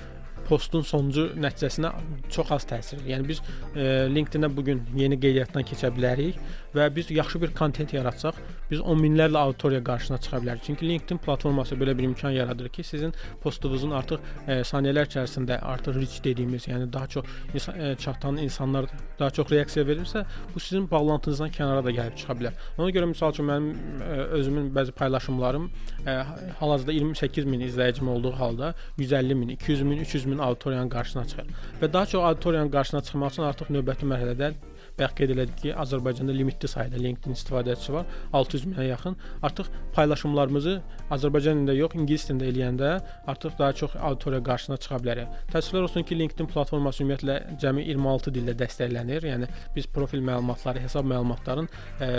[0.47, 1.91] postun sonuncu nəticəsinə
[2.31, 3.09] çox az təsir edir.
[3.11, 3.41] Yəni biz
[3.75, 6.39] e, LinkedIn-ə bu gün yeni qeydiyyatdan keçə bilərik
[6.77, 8.37] və biz yaxşı bir kontent yaratsaq,
[8.71, 10.63] biz 10 minlərlə auditoriya qarşısına çıxa bilərik.
[10.67, 13.13] Çünki LinkedIn platforması belə bir imkan yaradır ki, sizin
[13.43, 18.89] postunuzun artıq e, saniyələr içərisində artıq reach dediyimiz, yəni daha çox insan, e, çatan insanlar
[19.19, 22.57] daha çox reaksiya verirsə, bu sizin bağlantınızdan kənara da gəlib çıxa bilər.
[22.77, 25.69] Ona görə məsəl üçün mənim e, özümün bəzi paylaşımlarım
[26.05, 26.17] e,
[26.59, 31.45] hal-hazırda 28 min izləyicim olduğu halda 150 min, 200 min, 300 min auditoriyanın qarşısına çıxır.
[31.81, 34.53] Və daha çox auditoriyanın qarşısına çıxmaq üçün artıq növbəti mərhələdə
[34.97, 39.17] bayaq qeyd elədik ki, Azərbaycanda limitli sayda LinkedIn istifadəçisi var, 600 minə yaxın.
[39.45, 40.73] Artıq paylaşımlarımızı
[41.13, 42.89] Azərbaycan dilində yox, ingilis dilində eləyəndə
[43.31, 45.35] artıq daha çox auditoriya qarşısına çıxa bilərik.
[45.53, 49.27] Təəssüflər olsun ki, LinkedIn platforması ümumiyyətlə cəmi 26 dildə dəstəklənir.
[49.31, 52.09] Yəni biz profil məlumatları, hesab məlumatlarını ə,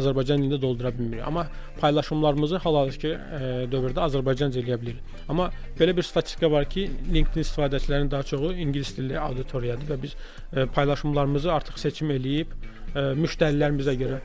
[0.00, 1.24] Azərbaycan dilində doldura bilmirik.
[1.26, 1.46] Amma
[1.80, 5.16] paylaşımlarımızı hal-hazırki ə, dövrdə Azərbaycanca eləyə bilirik.
[5.32, 5.48] Amma
[5.80, 10.68] belə bir statistika var ki, LinkedIn istifadəçilərinin daha çoxu ingilis dilli auditoriyadır və biz ə,
[10.76, 12.54] paylaşımlarımızı artıq seçim eləyib
[12.94, 14.20] ə, müştərilərimizə görə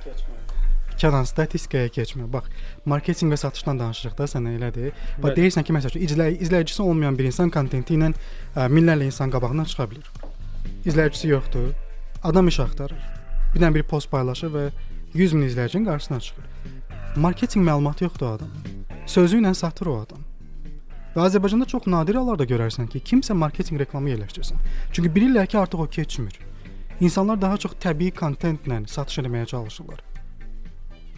[1.01, 2.27] Kənan statistikaya keçmə.
[2.29, 2.49] Bax,
[2.85, 4.91] marketinq və satışdan danışırıq da sənə elədir.
[5.23, 9.65] Bax deyirsən ki, məsələn, izləy izləyicisi olmayan bir insan kontenti ilə ə, minlərlə insan qabağına
[9.71, 10.11] çıxa bilər.
[10.85, 11.71] İzləyicisi yoxdur.
[12.23, 13.01] Adam iş axtarır.
[13.53, 14.67] Bir dənə bir post paylaşır və
[15.17, 16.45] 100 min izləyicinin qarşısına çıxır.
[17.15, 18.51] Marketinq məlumatı yoxdur adam.
[19.09, 20.21] Sözü ilə satır o adam.
[21.15, 24.61] Və Azərbaycanda çox nadir hallarda görərsən ki, kimsə marketinq reklamı yerləşdirsin.
[24.93, 26.37] Çünki bilirlər ki, artıq o keçmir.
[27.01, 30.01] İnsanlar daha çox təbii kontentlə satış etməyə çalışırlar.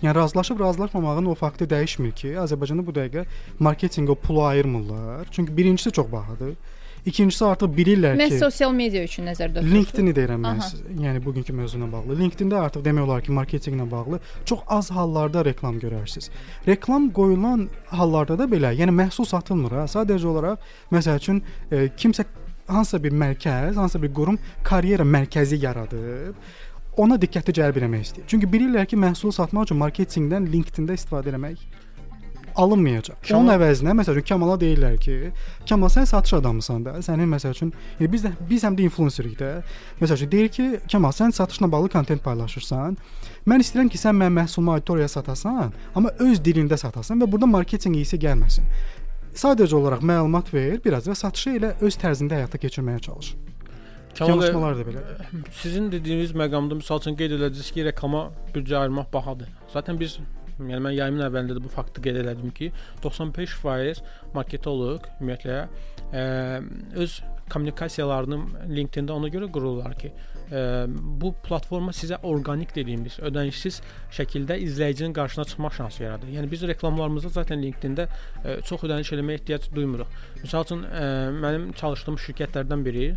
[0.03, 3.25] Yəni razılaşıb razılaşmamağın o faktı dəyişmir ki, Azərbaycanda bu dəqiqə
[3.59, 5.27] marketinqə pulu ayırmırlar.
[5.31, 6.55] Çünki birincisi çox bahadır.
[7.05, 9.73] İkincisi artıq bilirlər Mən ki, sosial media üçün nəzərdə tuturam.
[9.75, 10.91] LinkedIn-i deyirəm mən sizə.
[11.03, 12.15] Yəni bugünkü mövzuna bağlı.
[12.19, 16.29] LinkedIn-də artıq demək olar ki, marketinqlə bağlı çox az hallarda reklam görərsiniz.
[16.67, 19.83] Reklam qoyulan hallarda da belə, yəni məhsul satılmır ha.
[19.95, 22.23] Sadəcə olaraq məsəl üçün e, kimsə
[22.67, 26.35] hansısa bir mərkəz, hansısa bir qurum karyera mərkəzi yaradıb
[26.97, 28.27] ona diqqəti cəlb etmək istəyir.
[28.29, 31.63] Çünki bilirlər ki, məhsulu satmaq üçün marketinqdən LinkedIn-də istifadə etmək
[32.55, 33.17] alınmayacaq.
[33.25, 35.31] Kemal- Onun əvəzinə məsəl üçün Kamala deyirlər ki,
[35.69, 39.39] Kamal sən satış adamısan da, sənin məsəl üçün yəni biz də biz həm də influencerik
[39.39, 39.63] də.
[40.01, 42.97] Məsəl üçün deyir ki, Kamal sən satışla bağlı kontent paylaşırsan.
[43.47, 47.97] Mən istəyirəm ki, sən mənim məhsulumu auditoriyaya satasan, amma öz dilində satasan və burada marketinq
[47.97, 48.69] iyisi gəlməsin.
[49.33, 53.33] Sadəcə olaraq məlumat ver, biraz və satışı elə öz tərzində həyata keçirməyə çalış.
[54.13, 55.23] Çalışmalar da belədir.
[55.57, 59.49] Sizin dediyiniz məqamda məsəl üçün qeyd edəcəksiniz ki, reklama büdcə ayırmaq bahadır.
[59.73, 60.19] Zaten biz
[60.59, 62.69] yəni mən yayımın əvvəlində də bu faktı qeyd elədim ki,
[63.01, 64.03] 95%
[64.35, 65.57] marketoloq ümumiyyətlə
[66.13, 66.25] ə,
[67.01, 67.17] öz
[67.49, 70.13] kommunikasiyalarını LinkedIn-də ona görə qururlar ki,
[70.51, 70.63] ə,
[71.21, 73.79] bu platforma sizə orqanik dediyimiz ödənişsiz
[74.17, 76.33] şəkildə izləyicinin qarşısına çıxmaq şansı yaradır.
[76.35, 80.19] Yəni biz reklamlarımızda zaten LinkedIn-də ə, çox ödəniş eləməyə ehtiyac duymuruq.
[80.43, 81.07] Məsəl üçün ə,
[81.45, 83.07] mənim çalışdığım şirkətlərdən biri,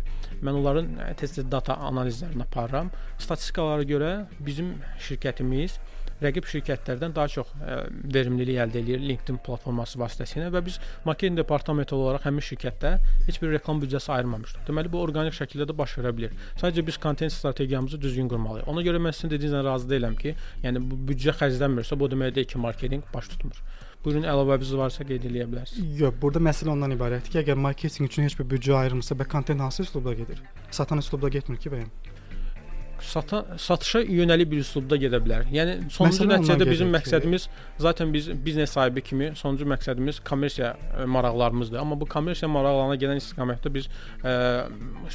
[0.41, 2.91] mən onların tez-tez data analizlərini aparıram.
[3.19, 4.75] Statistikalara görə bizim
[5.07, 5.79] şirkətimiz
[6.23, 7.77] rəqib şirkətlərdən daha çox ə,
[8.13, 12.93] verimlilik əldə edir LinkedIn platforması vasitəsilə və biz marketinq departamenti olaraq həmin şirkətdə
[13.27, 14.65] heç bir reklam büdcəsi ayırmamışdıq.
[14.69, 16.35] Deməli bu orqanik şəkildə də baş verə bilər.
[16.61, 18.69] Sadəcə biz kontent strategiyamızı düzgün qurmalıyıq.
[18.71, 22.49] Ona görə mən sizin dediyinizlə razı deyiləm ki, yəni bu büdcə xərclənmirsə, bu demək deyil
[22.53, 23.61] ki, marketinq baş tutmur.
[24.05, 25.97] Buyurun əlavəniz varsa qeyd eləyə bilərsiniz.
[26.01, 29.61] Yox, burada məsələ ondan ibarətdir ki, əgər marketinq üçün heç bir büdcə ayrılmırsa və kontent
[29.61, 30.43] hansı üslubda gedir?
[30.71, 32.16] Satan üslubda getmir ki, bəyəm.
[33.01, 35.45] Sata, satışa yönəlik bir üslubda gedə bilər.
[35.53, 37.47] Yəni sonuncu Məsələ nəticədə bizim məqsədimiz
[37.83, 41.79] zaten biz biznes sahibi kimi sonuncu məqsədimiz kommersiya ə, maraqlarımızdır.
[41.83, 43.89] Amma bu kommersiya maraqlarına gedən istiqamətdə biz
[44.23, 44.33] ə,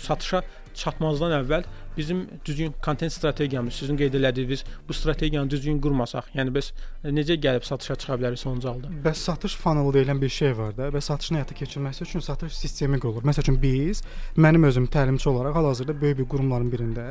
[0.07, 0.43] satışa
[0.75, 1.65] çatmazdan əvvəl
[1.97, 6.73] bizim düzgün kontent strategiyamız, sizin qeyd elədiyiniz bu strategiyanı düzgün qurmasaq, yəni biz
[7.05, 8.91] necə gəlib satışa çıxa bilərik sonuncu halda?
[9.05, 13.01] Bəs satış funnel deyilən bir şey var da və satışın həyata keçirilməsi üçün satış sistemi
[13.01, 13.27] qurulur.
[13.29, 14.03] Məsəl üçün biz,
[14.37, 17.07] mənim özüm təlimçi olaraq hal-hazırda böyük bir qurumların birində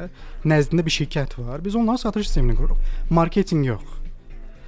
[0.46, 1.66] nəzdində bir şirkət var.
[1.66, 2.78] Biz onların satış sistemini qururuq.
[3.10, 3.98] Marketinq yox.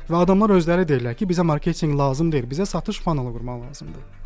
[0.09, 4.22] Və adamlar özləri deyirlər ki, bizə marketinq lazım deyil, bizə satış funnelu qurmaq lazımdır.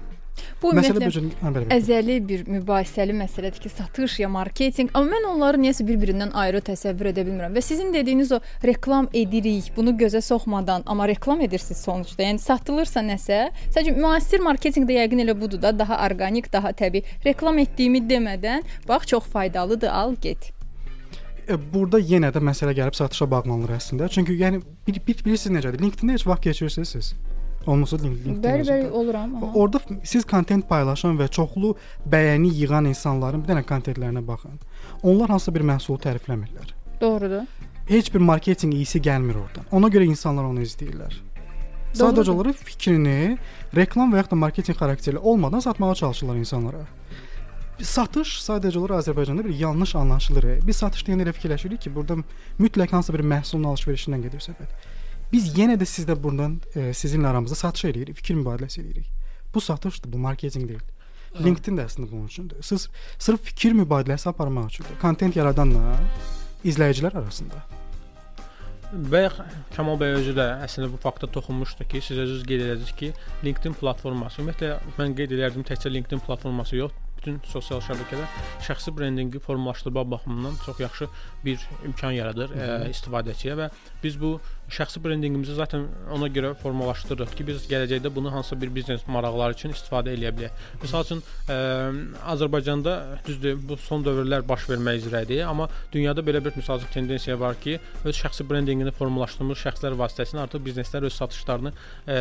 [0.62, 6.34] Bu ümumiyyətlə əzəli bir mübahisəli məsələdir ki, satış ya marketinq, amma mən onları niyəsə bir-birindən
[6.38, 7.56] ayrı təsəvvür edə bilmirəm.
[7.58, 12.26] Və sizin dediyiniz o reklam edirik, bunu gözə soxmadan, amma reklam edirsiniz sonuçda.
[12.26, 17.06] Yəni satılırsa nəsə, sadəcə müasir marketinqdə yəqin elə budur da, daha orqanik, daha təbii.
[17.26, 20.52] Reklam etdiyimi demədən, bax çox faydalıdır, al get.
[21.48, 24.10] E, Burada yenə də məsələ gəlib satışa bağlanır əslində.
[24.12, 25.84] Çünki yəni bir, bir bilirsiniz necədir?
[25.86, 27.14] LinkedIn-də heç vaxt keçirirsiniz siz.
[27.68, 28.42] Olmasa Link- LinkedIn.
[28.44, 28.78] Bəli, özündə.
[28.80, 29.36] bəli, oluram.
[29.36, 29.52] aha.
[29.56, 31.76] Orda siz kontent paylaşan və çoxlu
[32.10, 34.60] bəyəni yığan insanların bir dənə kontentlərinə baxın.
[35.04, 36.74] Onlar hansısa bir məhsulu tərifləmirlər.
[37.02, 37.44] Doğrudur.
[37.88, 39.66] Heç bir marketinq iyisi gəlmir oradan.
[39.72, 41.14] Ona görə insanlar onu izləyirlər.
[41.94, 42.34] Sadəcə Doğrudur.
[42.34, 43.38] olaraq fikrini
[43.76, 46.86] reklam və ya da marketinq xarakterli olmadan satmağa çalışırlar insanlara.
[47.82, 50.46] Satış sadəcə olaraq Azərbaycanda bir yanlış anlaşılır.
[50.68, 52.16] Biz satış deyəndə elə fikirləşirik ki, burada
[52.60, 54.72] mütləq hansısa bir məhsulun alış-verişindən gedir söhbət.
[55.32, 59.10] Biz yenə də sizdə burdan e, sizinlə aramızda satış eləyirik, fikir mübadiləsi eləyirik.
[59.54, 60.86] Bu satışdır, bu marketinq deyil.
[61.44, 62.62] LinkedIn də əslində bunun üçündür.
[62.64, 62.88] Siz
[63.20, 64.96] sırf fikir mübadiləsi aparmaq üçündür.
[65.02, 65.98] Kontent yaradanla
[66.66, 67.60] izləyicilər arasında.
[69.12, 69.42] Bayaq
[69.76, 73.12] Kamal bəy özü də əslində bu fakta toxunmuşdu ki, siz özünüz qeyd edəcəksiniz ki,
[73.44, 78.30] LinkedIn platforması, ümumiyyətlə mən qeyd edərdim təkcə LinkedIn platforması yox, bütün sosial şəbəkələr
[78.64, 81.08] şəxsi brendinqi formalaşdırma baxımından çox yaxşı
[81.46, 83.70] bir imkan yaradır ə, istifadəçiyə və
[84.04, 84.38] biz bu
[84.72, 89.72] şəxsi brendinqimizi zaten ona görə formalaşdırırıq ki, biz gələcəkdə bunu hansısa bir biznes maraqları üçün
[89.76, 90.66] istifadə edə bilək.
[90.82, 91.58] Məsəl üçün ə,
[92.34, 92.96] Azərbaycanda
[93.28, 97.56] düzdür, bu son dövrlər baş vermək üzrədir, amma dünyada belə bir məsəl üçün tendensiya var
[97.64, 102.20] ki, öz şəxsi brendinqini formalaşdırmış şəxslər vasitəsilə artıq bizneslər öz satışlarını ə,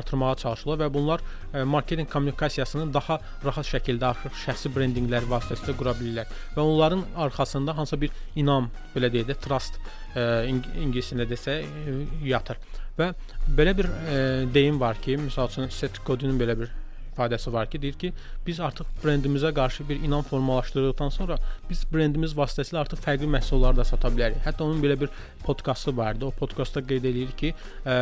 [0.00, 5.94] artırmağa çalışırlar və bunlar ə, marketinq kommunikasiyasını daha rahat şəkildə artıq şəxsi brendinqləri vasitəsilə qura
[6.00, 9.78] bilirlər və onların arxasında hansısa bir inam, belə deyək də, trust
[10.16, 11.96] ing ingiliscə desə ə,
[12.26, 12.60] yatır.
[12.98, 13.12] Və
[13.56, 14.20] belə bir ə,
[14.54, 16.72] deyim var ki, məsəl üçün Seth Godin belə bir
[17.10, 18.12] ifadəsi var ki, deyir ki,
[18.46, 21.38] biz artıq brendimizə qarşı bir inam formalaşdırdıqdan sonra
[21.70, 24.40] biz brendimiz vasitəsilə artıq fərqli məhsullar da sata bilərik.
[24.46, 25.10] Hətta onun belə bir
[25.44, 26.26] podkastı vardı.
[26.26, 27.96] O podkastda qeyd edir ki, ə,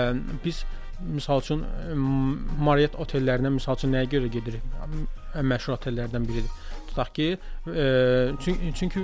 [0.44, 0.64] biz
[1.14, 1.64] misal üçün
[2.58, 4.64] Marriott otellərinə misal üçün nəyə görə gedirik?
[5.38, 6.50] Ən məşhur otellərdən biridir.
[6.98, 7.38] Tutaq ki,
[7.74, 9.00] e, çünki, çünki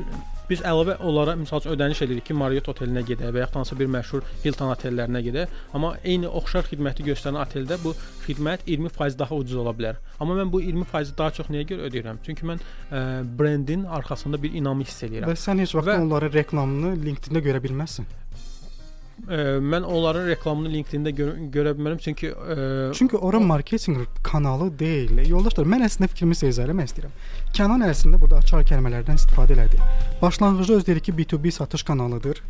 [0.51, 3.87] biz əlavə olaraq misal üçün ödəniş edirik ki, Marriott otelinə gedək və ya hansı bir
[3.95, 7.95] məşhur Hilton otellərinə gedək, amma eyni oxşar xidməti göstərən oteldə bu
[8.27, 10.03] xidmət 20% daha ucuz ola bilər.
[10.19, 12.19] Amma mən bu 20% daha çox niyə görə ödəyirəm?
[12.27, 15.31] Çünki mən ə, brendin arxasında bir inamı hiss edirəm.
[15.31, 16.01] Və sən heç vaxt və...
[16.03, 18.11] onların reklamını LinkedIn-də görə bilməzsən.
[19.14, 22.57] Ə, mən onların reklamını LinkedIn-də görə, görə bilmərəm çünki ə,
[22.98, 25.22] çünki ora marketinq kanalı deyil.
[25.31, 27.14] Yoldaşlar, mən əslində fikrimi sizə eləmək istəyirəm.
[27.55, 29.79] Kənan əslində burada açar kəlmələrdən istifadə elədi.
[30.22, 32.42] Başlanğıcda öz dedi ki, B2B satış kanalıdır.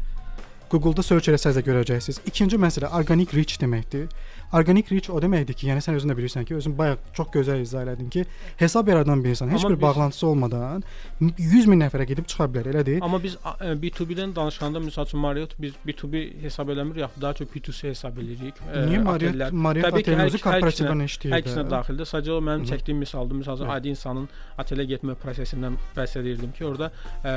[0.73, 2.23] Google-da search etsəz də görəcəksiniz.
[2.27, 4.09] İkinci məsələ organic reach deməkdir.
[4.53, 7.63] Organic reach o deməkdir ki, yəni sən özün də bilirsən ki, özün bayaq çox gözəl
[7.63, 8.25] izah elədin ki,
[8.61, 9.83] hesab yaradan bir insan heç Amma bir biz...
[9.83, 10.85] bağlantısı olmadan
[11.21, 13.01] 100 min nəfərə gedib çıxa bilər, elədir?
[13.03, 13.37] Amma biz
[13.83, 18.63] B2B-dən danışanda məsəl üçün Marriott biz B2B hesab eləmir, yaxud daha çox B2C hesab eləyirik.
[18.91, 21.35] Niyə Marriott Marriott otelin özü korporativdən işləyir?
[21.35, 22.11] Hər ikisinə daxildir.
[22.13, 23.41] Sadəcə o mənim çəkdiyim misaldır.
[23.43, 24.29] Məsəl üçün adi insanın
[24.59, 26.91] otelə getmə prosesindən bəhs edirdim ki, orada
[27.25, 27.35] ə,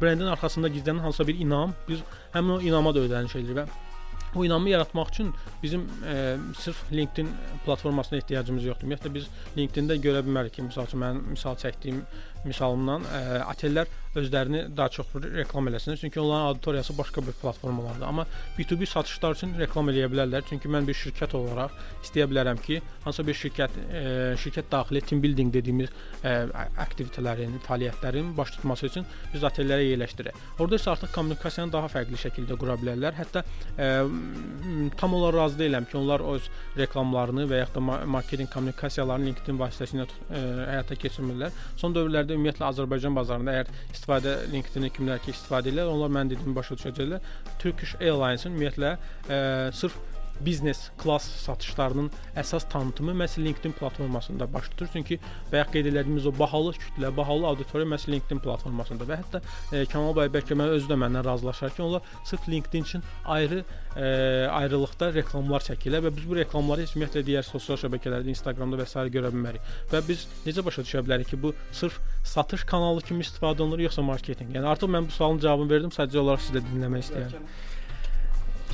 [0.00, 2.02] brendin arxasında gizlənən hansısa bir inam, biz
[2.34, 3.66] həmin o inama da ödəniş edirik və
[4.36, 7.28] o inamı yaratmaq üçün bizim e, sırf LinkedIn
[7.64, 8.86] platformasına ehtiyacımız yoxdur.
[8.86, 12.02] Ümumiyyətlə biz LinkedIn-də görə bilmərik ki, məsəl üçün mən misal çəkdiyim
[12.48, 18.06] misalımdan ə, e, otellər özlərini daha çox reklam eləsinlər, çünki onların auditoriyası başqa bir platformalardadır.
[18.06, 18.26] Amma
[18.58, 23.26] B2B satışlar üçün reklam eləyə bilərlər, çünki mən bir şirkət olaraq istəyə bilərəm ki, hansısa
[23.26, 24.04] bir şirkət ə, e,
[24.42, 26.34] şirkət daxili team building dediyimiz ə, e,
[26.84, 30.38] aktivitetlərin, fəaliyyətlərin baş tutması üçün biz otellərə yerləşdirək.
[30.62, 33.18] Orda isə artıq kommunikasiyanı daha fərqli şəkildə qura bilərlər.
[33.18, 33.90] Hətta ə,
[35.00, 40.06] tam olaraq razı deyiləm ki, onlar öz reklamlarını və ya da marketinq kommunikasiyalarını LinkedIn vasitəsilə
[40.06, 41.54] ə, həyata keçirmirlər.
[41.80, 46.56] Son dövrlərdə ümumiyyətlə Azərbaycan bazarında əgər istifadə LinkedIn kimlər ki istifadə edirlər, onlar mən dediyimi
[46.56, 47.30] başa düşəcəklər.
[47.62, 49.38] Turkish Airlines-ın ümumiyyətlə ə,
[49.76, 49.98] sırf
[50.40, 54.88] biznes klass satışlarının əsas tanıtımı məhz LinkedIn platformasında baş tutur.
[54.92, 55.18] Çünki
[55.52, 59.42] bayaq qeyd etdiyimiz o bahalı kütlə, bahalı auditoriya məhz LinkedIn platformasında və hətta
[59.72, 63.64] e, Kamal bəy bəlkə mən özü də məndən razılaşar ki, onlar sırf LinkedIn üçün ayrı
[63.96, 64.06] e,
[64.50, 69.06] ayrılıqda reklamlar çəkirlər və biz bu reklamları heç ümumiyyətlə digər sosial şəbəkələrdə, Instagramda və s.
[69.16, 69.74] görə bilmərik.
[69.92, 72.00] Və biz necə başa düşə bilərik ki, bu sırf
[72.34, 74.54] satış kanalı kimi istifadə olunur yoxsa marketinq?
[74.56, 77.48] Yəni artıq mən bu sualın cavabını verdim, sadəcə olaraq sizə dinləmək istəyirəm.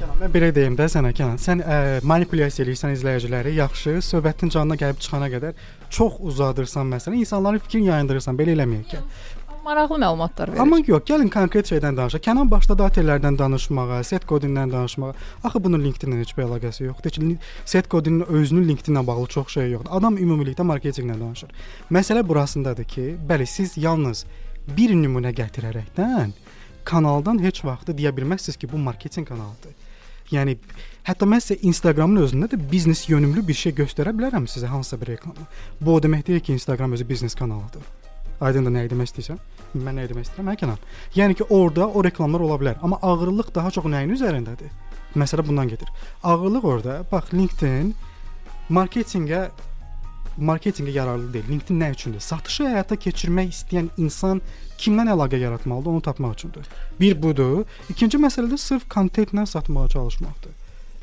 [0.00, 1.36] Kənan, mən belə deyim də sənə Kənan.
[1.40, 1.74] Sən ə,
[2.08, 5.58] manipulyasiya eləyirsən izləyiciləri, yaxşı, söhbətin canına gəlib çıxana qədər
[5.92, 9.02] çox uzadırsan məsələn, insanların fikrini yayındırırsan, belə eləməyək ki.
[9.64, 10.60] Maraqlı məlumatlar verir.
[10.62, 12.22] Amma yox, gəlin konkret şeydən danışaq.
[12.24, 15.12] Kənan başladı otellərdən danışmağa, set kodindən danışmağa.
[15.44, 17.28] Axı bunun LinkedIn-ilə heç bir əlaqəsi yoxdur ki,
[17.68, 19.92] set kodunun özünün LinkedIn-ilə bağlı çox şey yoxdur.
[19.98, 21.52] Adam ümumilikdə marketinqlə danışır.
[21.92, 24.24] Məsələ burasındadır ki, bəli, siz yalnız
[24.78, 26.32] bir nümunə gətirərəkdən
[26.88, 29.76] kanaldan heç vaxt deyə bilməzsiniz ki, bu marketinq kanalıdır.
[30.30, 30.56] Yəni
[31.06, 35.14] hətta mən sizə Instagramın özündə də biznes yönümlü bir şey göstərə bilərəm sizə hansısa bir
[35.14, 35.46] reklamı.
[35.80, 37.82] Bu o demək deyil ki, Instagram özü biznes kanalıdır.
[38.40, 39.40] Aydındır nə demək istəyirsən?
[39.74, 40.52] Mən nə demək istəyirəm?
[40.52, 40.84] Hə, Kənan.
[41.16, 44.70] Yəni ki, orada o reklamlar ola bilər, amma ağırlıq daha çox nəyin üzərindədir?
[45.18, 45.90] Məsələ bundan gedir.
[46.22, 47.92] Ağırlıq orada, bax LinkedIn
[48.70, 49.48] marketinqə
[50.38, 51.48] marketinqə yararlı deyil.
[51.50, 52.22] LinkedIn nə üçündür?
[52.24, 54.40] Satışı həyata keçirmək istəyən insan
[54.81, 56.69] kimdən əlaqə yaratmalıdır, onu tapmaq üçündür.
[56.99, 57.65] Bir budur.
[57.89, 60.53] İkinci məsələ də sırf kontentlə satmağa çalışmaqdır.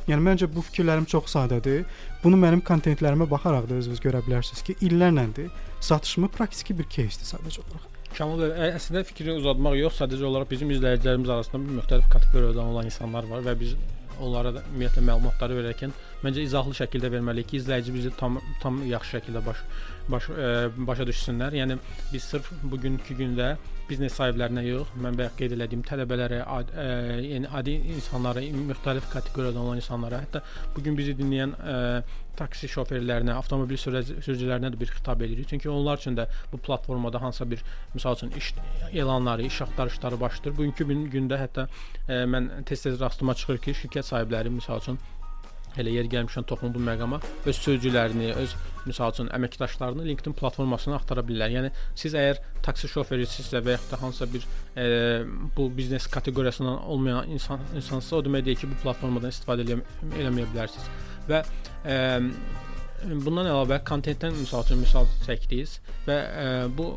[0.09, 1.85] Yəni məncə bu fikirlərim çox sadədir.
[2.25, 7.63] Bunu mənim kontentlərimə baxaraq da özünüz görə bilərsiniz ki, illərləndir satışımı praktiki bir кейsdir sadəcə
[7.63, 7.89] olaraq.
[8.17, 13.29] Kamal bəy, əslində fikri uzatmaq yox, sadəcə olaraq bizim izləyicilərimiz arasında müxtəlif kateqoriyadan olan insanlar
[13.31, 13.77] var və biz
[14.24, 15.94] onlara da ümumiyyətlə məlumatları verərkən
[16.26, 19.64] məncə izahlı şəkildə verməliyik ki, izləyici bizi tam tam yaxşı şəkildə baş
[20.14, 20.52] baş ə,
[20.90, 21.58] başa düşsünlər.
[21.62, 21.80] Yəni
[22.14, 23.56] biz sırf bugünkü gündə
[23.90, 26.86] biznes sahiblərinə yox, mən bayaq qeyd etdiyim tələbələrə, ad, ə,
[27.24, 30.44] yəni adi insanlara, müxtəlif kateqoriyadan olan insanlara, hətta
[30.76, 31.78] bu gün bizi dinləyən ə,
[32.38, 35.48] taksi şoferlərinə, avtomobil sürücülərinə də bir xitab edirik.
[35.50, 38.54] Çünki onlar üçün də bu platformada hansısa bir misal üçün iş
[38.94, 40.58] elanları, iş axtarışları başlayır.
[40.58, 41.68] Bugünkü gündə hətta
[42.06, 45.00] ə, mən tez-tez rastıma çıxır ki, şirkət sahibləri misal üçün
[45.82, 48.56] elə yer gəlmişən toxunum bu məqama öz sözcülərini, öz
[48.88, 51.54] misal üçün əməkdaşlarını LinkedIn platformasına axtara bilirlər.
[51.58, 54.86] Yəni siz əgər taksi şoförüsünüzsə və yaxud da hansısa bir e,
[55.58, 59.82] bu biznes kateqoriyasından olmayan insan insansınızsa, o demək deyir ki, bu platformadan istifadə eləyə,
[60.22, 60.88] eləməyə bilərsiniz.
[61.28, 61.44] Və
[61.86, 61.98] e,
[63.04, 66.48] bundan əlavə kontentdən misal üçün misal çəkdiniz və e,
[66.78, 66.94] bu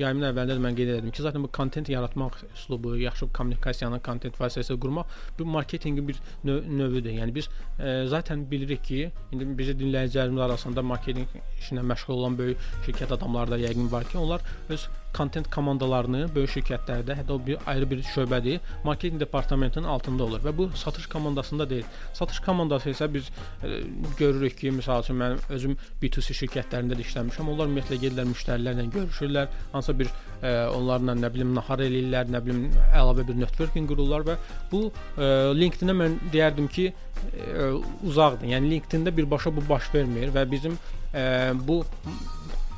[0.00, 4.40] yayımın əvvəlində də mən qeyd etdim ki, zaten bu kontent yaratmaq üslubu, yaxşı kommunikasiyanın kontent
[4.40, 7.12] vasitəsi qurmaq bu marketinqin bir növ növüdür.
[7.20, 7.48] Yəni biz
[7.78, 13.56] e, zaten bilirik ki, indi bizi dinləyicilərimiz arasında marketinq işinə məşğul olan böyük şirkət adamları
[13.56, 18.02] da yəqin var ki, onlar öz kontent komandalarını böyük şirkətlərdə, hətta o bir ayrı bir
[18.12, 21.84] şöbədir, marketinq departamentinin altında olur və bu satış komandasında deyil.
[22.14, 23.30] Satış komandası isə biz
[23.64, 23.80] e,
[24.18, 27.50] görürük ki, məsəl üçün mən özüm B2C şirkətlərində də işləmişəm.
[27.52, 30.10] Onlar ümumiyyətlə gedirlər müştərilərlə görüşürlər, hansısa bir
[30.42, 34.38] e, onlarla nə bilim nahar eləyirlər, nə bilim əlavə bir networking qururlar və
[34.72, 37.70] bu e, LinkedIn-ə mən deyərdim ki, e,
[38.06, 38.48] uzaqdır.
[38.54, 40.78] Yəni LinkedIn-də birbaşa bu baş vermir və bizim
[41.14, 41.82] e, bu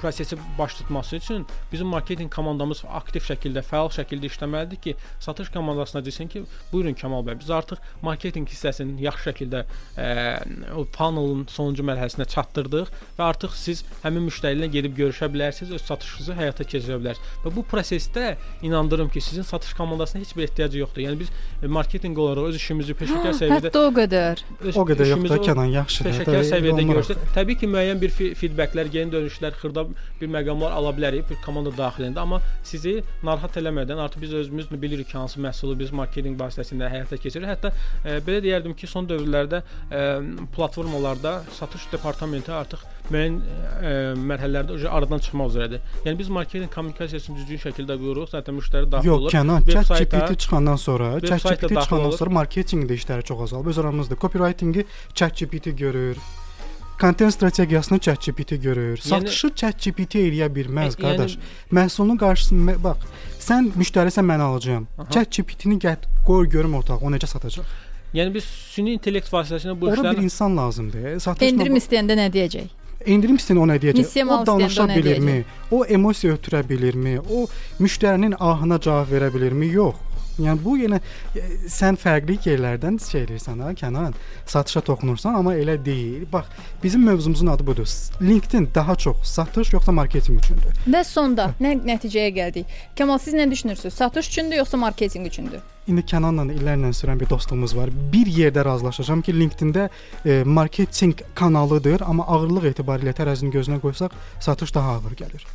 [0.02, 6.04] prosesi baş tutması üçün bizim marketinq komandamız aktiv şəkildə, fəal şəkildə işləməlidir ki, satış komandasına
[6.04, 9.64] desin ki, buyurun Kamal bəy, biz artıq marketinq hissəsinin yaxşı şəkildə
[9.96, 10.08] ə,
[10.76, 15.86] o funnelın sonuncu mərhələsinə çatdırdıq və artıq siz həmin müştəri ilə gedib görüşə bilərsiniz, öz
[15.86, 17.38] satışınızı həyata keçirə bilərsiniz.
[17.44, 21.04] Və bu prosesdə inandırım ki, sizin satış komandasına heç bir ehtiyacı yoxdur.
[21.06, 21.30] Yəni biz
[21.78, 24.44] marketinq olaraq öz işimizi peşəkar səviyyədə Hətta o qədər.
[24.74, 26.10] O qədər yox da Kənan yaxşıdır.
[26.10, 27.22] Peşəkar səviyyədə görürsüz.
[27.36, 29.86] Təbii ki, müəyyən bir feedbacklər, geri dönüşlər, xırda
[30.20, 35.10] bir məqamlar ala bilərik bir komanda daxilində, amma sizi narahat eləmədən artıq biz özümüz bilirik
[35.10, 37.52] ki, hansı məhsulu biz marketinq vasitəsilə həyata keçiririk.
[37.52, 37.72] Hətta
[38.04, 40.02] e, belə deyərdim ki, son dövrlərdə e,
[40.56, 43.94] platformalarda satış departamenti artıq müəyyən e,
[44.30, 45.82] mərhələlərdə aradan çıxmaq üzrədir.
[46.06, 49.30] Yəni biz marketinq kommunikasiyasını düzgün şəkildə qururuq, zaten müştəri daxil Yox, olur.
[49.30, 53.72] Yox, Kənan, ChatGPT çıxandan sonra, ChatGPT çıxandan sonra marketinqdə işləri çox azalıb.
[53.72, 56.22] Öz aramızda copywritingi ChatGPT görür.
[57.02, 58.98] Kontent strategiyasını ChatGPT görür.
[58.98, 61.38] Yəni, Satışı ChatGPT eləyə bilməz, yəni, qardaş.
[61.74, 63.08] Məhsulun qarşısında bax,
[63.42, 64.86] sən müştərisən mən alacağam.
[65.10, 67.66] ChatGPT-ni gətir, qoy görüm ortağa, o necə satacaq.
[68.14, 71.18] Yəni biz süni intellekt vasitəsilə bu Ora işləri bir insan lazımdır.
[71.26, 72.70] Satışla Endirim istəyəndə nə deyəcək?
[73.06, 73.98] endirim istəyən o nə deyəcək?
[73.98, 75.36] Missiya O danışa bilirmi?
[75.70, 77.18] O emosiya ötürə bilirmi?
[77.20, 77.46] O
[77.82, 79.72] müştərinin ahına cavab verə bilirmi?
[79.74, 79.98] Yox.
[80.38, 81.00] Yəni bu yenə
[81.36, 84.14] e, sən fərqli yerlərdən şey edirsən ha, Kənan.
[84.48, 86.24] Satışa toxunursan, amma elə deyil.
[86.32, 86.48] Bax,
[86.82, 87.88] bizim mövzumuzun adı budur.
[88.22, 90.80] LinkedIn daha çox satış yoxsa marketinq üçündür?
[90.88, 92.72] Və sonda nə nəticəyə gəldik?
[92.98, 93.94] Kamal siz nə düşünürsüz?
[93.94, 95.60] Satış üçündür yoxsa marketinq üçündür?
[95.90, 97.90] İndi Kənanla illərlə sürən bir dostluğumuz var.
[98.12, 99.88] Bir yerdə razılaşacağam ki, LinkedIn-də
[100.26, 105.46] e, marketinq kanalıdır, amma ağırlıq etibarilə tərəzinin gözünə qoysaq, satış daha ağır gəlir.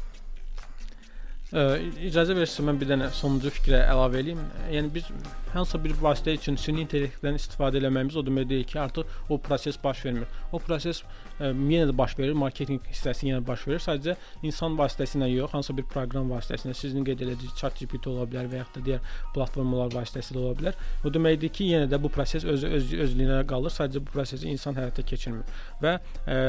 [1.48, 4.40] İcazə versəz mən bir dənə sonuncu fikrə əlavə eləyim.
[4.68, 5.06] Yəni biz
[5.54, 9.80] hansısa bir vasitə üçün süni intellektdən istifadə eləməyimiz o demək deyil ki, artıq o proses
[9.84, 10.28] baş vermir.
[10.52, 11.00] O proses
[11.40, 13.80] ə, yenə də baş verir, marketinq hissəsi yenə baş verir.
[13.86, 18.60] Sadəcə insan vasitəsilə yox, hansısa bir proqram vasitəsilə sizin qeyd etdiyiniz ChatGPT ola bilər və
[18.66, 20.84] yaxud da digər platformalar vasitəsilə ola bilər.
[21.08, 23.72] O deməkdir ki, yenə də bu proses öz öz özlüyünə qalır.
[23.80, 25.48] Sadəcə bu prosesi insan həyata keçirmir.
[25.80, 25.96] Və
[26.28, 26.44] ə,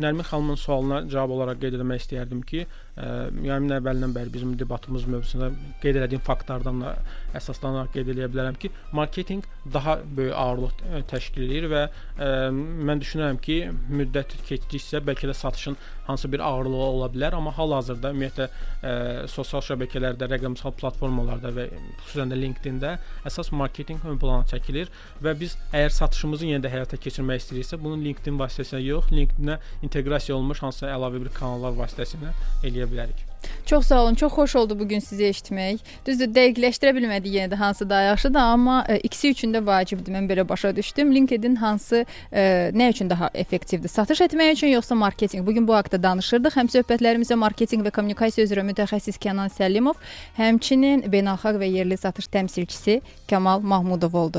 [0.00, 2.64] Nərmin xanımın sualına cavab olaraq qeyd etmək istəyərdim ki,
[2.98, 3.10] ə,
[3.46, 5.52] yəni əvvəldən bəri bizim debatımız mövzusunda
[5.84, 6.94] qeyd etdiyim faktlardan da
[7.38, 10.82] əsaslanaraq qeyd edə bilərəm ki, marketinq daha böyük ağırlıq
[11.12, 12.32] təşkil edir və ə,
[12.90, 13.60] mən düşünürəm ki,
[14.00, 18.94] müddət keçdikcə bəlkə də satışın hansı bir ağırlığı ola bilər, amma hal-hazırda ümumiyyətlə ə,
[19.30, 21.68] sosial şəbəkələrdə, rəqəmsal platformalarda və
[22.04, 22.94] xüsusən də LinkedIn-də
[23.30, 24.92] əsas marketinq ön plana çəkilir
[25.24, 30.36] və biz əgər satışımızı yenə də həyata keçirmək istəyiriksə, bunu LinkedIn vasitəsilə yox, LinkedIn-ə inteqrasiya
[30.38, 33.33] olunmuş hansısa əlavə bir kanallar vasitəsilə eləyə bilərik.
[33.66, 34.14] Çox sağ olun.
[34.14, 35.78] Çox xoş oldu bu gün sizi eşitmək.
[36.06, 40.12] Düzdür, dəqiqləşdirə bilmədik yenə də hansı daha yaxşıdır, amma ə, ikisi üçün də vacibdir.
[40.12, 41.14] Mən belə başa düşdüm.
[41.14, 43.88] LinkedIn hansı ə, nə üçün daha effektivdir?
[43.88, 45.46] Satış etmək üçün yoxsa marketinq?
[45.46, 46.56] Bu gün bu haqqda danışırdıq.
[46.56, 50.00] Həm söhbətlərimizdə marketinq və kommunikasiya üzrə mütəxəssis Kənan Səlimov,
[50.38, 54.32] həmçinin beynəlxalq və yerli satış təmsilçisi Kamal Mahmudov oldu.